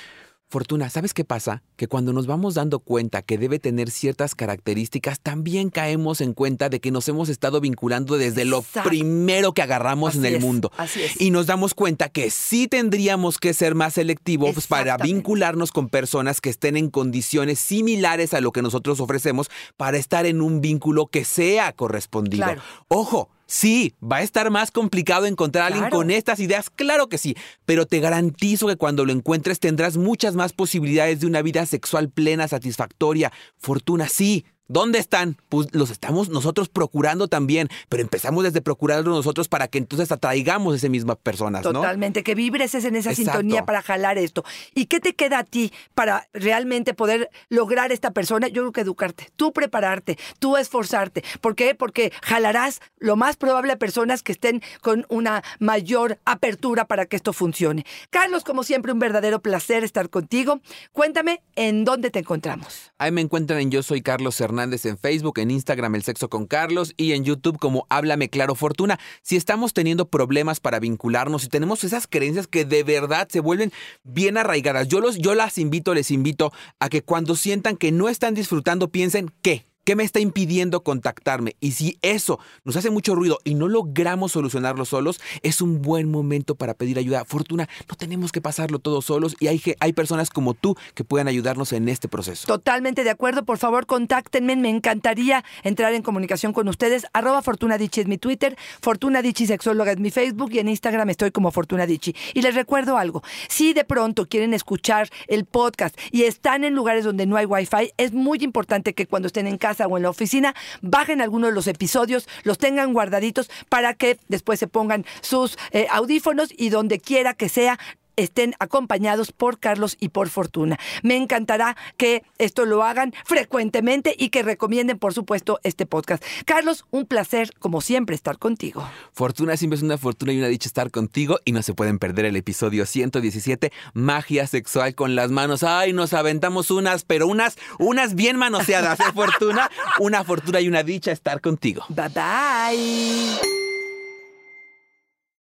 Fortuna, 0.49 0.89
¿sabes 0.89 1.13
qué 1.13 1.25
pasa? 1.25 1.61
Que 1.75 1.87
cuando 1.89 2.13
nos 2.13 2.25
vamos 2.25 2.53
dando 2.53 2.79
cuenta 2.79 3.21
que 3.21 3.37
debe 3.37 3.59
tener 3.59 3.91
ciertas 3.91 4.33
características, 4.33 5.19
también 5.19 5.69
caemos 5.69 6.21
en 6.21 6.33
cuenta 6.33 6.69
de 6.69 6.79
que 6.79 6.89
nos 6.89 7.09
hemos 7.09 7.27
estado 7.27 7.59
vinculando 7.59 8.17
desde 8.17 8.45
lo 8.45 8.59
Exacto. 8.59 8.89
primero 8.89 9.53
que 9.53 9.61
agarramos 9.61 10.15
en 10.15 10.23
el 10.23 10.35
es, 10.35 10.41
mundo. 10.41 10.71
así 10.77 11.01
es. 11.01 11.19
Y 11.19 11.31
nos 11.31 11.47
damos 11.47 11.73
cuenta 11.73 12.07
que 12.07 12.29
sí 12.31 12.69
tendríamos 12.69 13.39
que 13.39 13.53
ser 13.53 13.75
más 13.75 13.95
selectivos 13.95 14.67
para 14.67 14.95
vincularnos 14.95 15.73
con 15.73 15.89
personas 15.89 16.39
que 16.39 16.49
estén 16.49 16.77
en 16.77 16.89
condiciones 16.89 17.59
similares 17.59 18.33
a 18.33 18.39
lo 18.39 18.53
que 18.53 18.61
nosotros 18.61 19.01
ofrecemos 19.01 19.49
para 19.75 19.97
estar 19.97 20.25
en 20.25 20.39
un 20.41 20.61
vínculo 20.61 21.07
que 21.07 21.25
sea 21.25 21.73
correspondido. 21.73 22.45
Claro. 22.45 22.61
Ojo. 22.87 23.29
Sí, 23.47 23.95
va 24.03 24.17
a 24.17 24.21
estar 24.23 24.49
más 24.51 24.71
complicado 24.71 25.25
encontrar 25.25 25.63
a 25.63 25.67
alguien 25.67 25.83
Claro. 25.83 25.97
con 25.97 26.11
estas 26.11 26.39
ideas, 26.39 26.69
claro 26.69 27.07
que 27.07 27.17
sí, 27.17 27.35
pero 27.65 27.85
te 27.85 27.99
garantizo 27.99 28.67
que 28.67 28.75
cuando 28.75 29.05
lo 29.05 29.13
encuentres 29.13 29.59
tendrás 29.59 29.95
muchas 29.97 30.35
más 30.35 30.51
posibilidades 30.53 31.21
de 31.21 31.27
una 31.27 31.41
vida 31.41 31.65
sexual 31.65 32.09
plena, 32.09 32.47
satisfactoria. 32.47 33.31
Fortuna, 33.57 34.07
sí. 34.09 34.45
¿Dónde 34.67 34.99
están? 34.99 35.37
Pues 35.47 35.67
los 35.71 35.91
estamos 35.91 36.27
nosotros 36.29 36.67
procurando 36.67 37.29
también, 37.29 37.69
pero 37.87 38.03
empezamos 38.03 38.43
desde 38.43 38.61
procurarlo 38.61 39.11
nosotros 39.11 39.47
para 39.47 39.69
que 39.69 39.77
entonces 39.77 40.11
atraigamos 40.11 40.75
esas 40.75 40.89
mismas 40.89 41.17
personas, 41.17 41.63
¿no? 41.63 41.71
Totalmente, 41.71 42.21
que 42.21 42.35
vibres 42.35 42.75
es 42.75 42.83
en 42.83 42.97
esa 42.97 43.11
Exacto. 43.11 43.31
sintonía 43.31 43.65
para 43.65 43.81
jalar 43.81 44.17
esto. 44.17 44.43
¿Y 44.75 44.87
qué 44.87 44.99
te 44.99 45.15
queda 45.15 45.39
a 45.39 45.43
ti 45.45 45.71
para 45.93 46.27
realmente 46.33 46.93
poder 46.93 47.29
lograr 47.47 47.93
esta 47.93 48.11
persona? 48.11 48.49
Yo 48.49 48.63
creo 48.63 48.71
que 48.73 48.81
educarte, 48.81 49.29
tú 49.37 49.53
prepararte, 49.53 50.17
tú 50.39 50.57
esforzarte. 50.57 51.23
¿Por 51.39 51.55
qué? 51.55 51.73
Porque 51.73 52.11
jalarás 52.21 52.81
lo 52.99 53.15
más 53.15 53.37
probable 53.37 53.71
a 53.71 53.77
personas 53.77 54.21
que 54.21 54.33
estén 54.33 54.61
con 54.81 55.05
una 55.07 55.43
mayor 55.59 56.19
apertura 56.25 56.85
para 56.85 57.05
que 57.05 57.15
esto 57.15 57.31
funcione. 57.31 57.85
Carlos, 58.09 58.43
como 58.43 58.63
siempre, 58.63 58.91
un 58.91 58.99
verdadero 58.99 59.41
placer 59.41 59.85
estar 59.85 60.09
contigo. 60.09 60.59
Cuéntame 60.91 61.41
en 61.55 61.85
dónde 61.85 62.11
te 62.11 62.19
encontramos. 62.19 62.91
Ahí 62.97 63.11
me 63.11 63.21
encuentran 63.21 63.59
en 63.59 63.71
Yo 63.71 63.81
Soy 63.81 64.01
Carlos 64.01 64.41
Hernández 64.41 64.56
en 64.59 64.97
Facebook, 64.97 65.37
en 65.39 65.51
Instagram 65.51 65.95
El 65.95 66.03
Sexo 66.03 66.29
con 66.29 66.47
Carlos 66.47 66.93
y 66.97 67.13
en 67.13 67.23
YouTube 67.23 67.59
como 67.59 67.85
Háblame 67.89 68.29
Claro 68.29 68.55
Fortuna. 68.55 68.99
Si 69.21 69.35
estamos 69.35 69.73
teniendo 69.73 70.09
problemas 70.09 70.59
para 70.59 70.79
vincularnos, 70.79 71.43
si 71.43 71.47
tenemos 71.47 71.83
esas 71.83 72.07
creencias 72.07 72.47
que 72.47 72.65
de 72.65 72.83
verdad 72.83 73.27
se 73.29 73.39
vuelven 73.39 73.71
bien 74.03 74.37
arraigadas, 74.37 74.87
yo, 74.87 74.99
los, 74.99 75.17
yo 75.17 75.35
las 75.35 75.59
invito, 75.59 75.93
les 75.93 76.09
invito 76.09 76.51
a 76.79 76.89
que 76.89 77.03
cuando 77.03 77.35
sientan 77.35 77.77
que 77.77 77.91
no 77.91 78.09
están 78.09 78.33
disfrutando, 78.33 78.89
piensen 78.89 79.31
¿qué? 79.41 79.67
¿Qué 79.87 79.95
me 79.95 80.03
está 80.03 80.19
impidiendo 80.19 80.83
contactarme? 80.83 81.55
Y 81.61 81.71
si 81.71 81.97
eso 82.01 82.41
nos 82.65 82.75
hace 82.75 82.89
mucho 82.89 83.15
ruido 83.15 83.39
y 83.45 83.55
no 83.55 83.69
logramos 83.69 84.33
solucionarlo 84.33 84.83
solos, 84.83 85.21
es 85.43 85.61
un 85.61 85.81
buen 85.81 86.11
momento 86.11 86.55
para 86.55 86.73
pedir 86.73 86.99
ayuda. 86.99 87.23
Fortuna, 87.23 87.69
no 87.87 87.95
tenemos 87.95 88.33
que 88.33 88.41
pasarlo 88.41 88.79
todos 88.79 89.05
solos 89.05 89.37
y 89.39 89.47
hay, 89.47 89.61
hay 89.79 89.93
personas 89.93 90.29
como 90.29 90.55
tú 90.55 90.75
que 90.93 91.05
puedan 91.05 91.29
ayudarnos 91.29 91.71
en 91.71 91.87
este 91.87 92.09
proceso. 92.09 92.47
Totalmente 92.47 93.05
de 93.05 93.11
acuerdo. 93.11 93.45
Por 93.45 93.59
favor, 93.59 93.85
contáctenme. 93.85 94.57
Me 94.57 94.69
encantaría 94.69 95.45
entrar 95.63 95.93
en 95.93 96.01
comunicación 96.01 96.51
con 96.51 96.67
ustedes. 96.67 97.05
Arroba 97.13 97.41
Fortuna 97.41 97.77
es 97.77 98.07
mi 98.07 98.17
Twitter, 98.17 98.57
Fortuna 98.81 99.21
Dichi 99.21 99.47
Sexóloga 99.47 99.93
es 99.93 99.99
mi 99.99 100.11
Facebook 100.11 100.51
y 100.51 100.59
en 100.59 100.67
Instagram 100.67 101.11
estoy 101.11 101.31
como 101.31 101.49
Fortuna 101.51 101.85
Dichi. 101.85 102.13
Y 102.33 102.41
les 102.41 102.55
recuerdo 102.55 102.97
algo. 102.97 103.23
Si 103.47 103.71
de 103.71 103.85
pronto 103.85 104.27
quieren 104.27 104.53
escuchar 104.53 105.09
el 105.27 105.45
podcast 105.45 105.97
y 106.11 106.23
están 106.23 106.65
en 106.65 106.75
lugares 106.75 107.05
donde 107.05 107.25
no 107.25 107.37
hay 107.37 107.45
Wi-Fi, 107.45 107.93
es 107.95 108.11
muy 108.11 108.39
importante 108.39 108.93
que 108.93 109.05
cuando 109.05 109.27
estén 109.27 109.47
en 109.47 109.57
o 109.85 109.97
en 109.97 110.03
la 110.03 110.09
oficina, 110.09 110.55
bajen 110.81 111.21
algunos 111.21 111.51
de 111.51 111.55
los 111.55 111.67
episodios, 111.67 112.27
los 112.43 112.57
tengan 112.57 112.93
guardaditos 112.93 113.49
para 113.69 113.93
que 113.93 114.17
después 114.27 114.59
se 114.59 114.67
pongan 114.67 115.05
sus 115.21 115.57
eh, 115.71 115.87
audífonos 115.91 116.49
y 116.57 116.69
donde 116.69 116.99
quiera 116.99 117.33
que 117.33 117.49
sea, 117.49 117.77
estén 118.17 118.55
acompañados 118.59 119.31
por 119.31 119.59
Carlos 119.59 119.95
y 119.99 120.09
por 120.09 120.29
Fortuna. 120.29 120.77
Me 121.03 121.15
encantará 121.15 121.77
que 121.95 122.23
esto 122.37 122.65
lo 122.65 122.83
hagan 122.83 123.13
frecuentemente 123.25 124.13
y 124.17 124.29
que 124.29 124.43
recomienden, 124.43 124.99
por 124.99 125.13
supuesto, 125.13 125.59
este 125.63 125.85
podcast. 125.85 126.23
Carlos, 126.45 126.85
un 126.91 127.05
placer, 127.05 127.51
como 127.59 127.79
siempre, 127.79 128.15
estar 128.15 128.37
contigo. 128.37 128.87
Fortuna 129.13 129.55
siempre 129.55 129.77
es 129.77 129.83
una 129.83 129.97
fortuna 129.97 130.33
y 130.33 130.39
una 130.39 130.47
dicha 130.47 130.67
estar 130.67 130.91
contigo 130.91 131.39
y 131.45 131.53
no 131.53 131.61
se 131.61 131.73
pueden 131.73 131.99
perder 131.99 132.25
el 132.25 132.35
episodio 132.35 132.85
117, 132.85 133.71
Magia 133.93 134.47
Sexual 134.47 134.95
con 134.95 135.15
las 135.15 135.31
manos. 135.31 135.63
Ay, 135.63 135.93
nos 135.93 136.13
aventamos 136.13 136.71
unas, 136.71 137.03
pero 137.05 137.27
unas, 137.27 137.57
unas 137.79 138.15
bien 138.15 138.37
manoseadas, 138.37 138.99
¿eh, 138.99 139.03
Fortuna? 139.13 139.69
Una 139.99 140.23
fortuna 140.23 140.61
y 140.61 140.67
una 140.67 140.83
dicha 140.83 141.11
estar 141.11 141.41
contigo. 141.41 141.83
Bye 141.89 142.09
bye. 142.09 143.66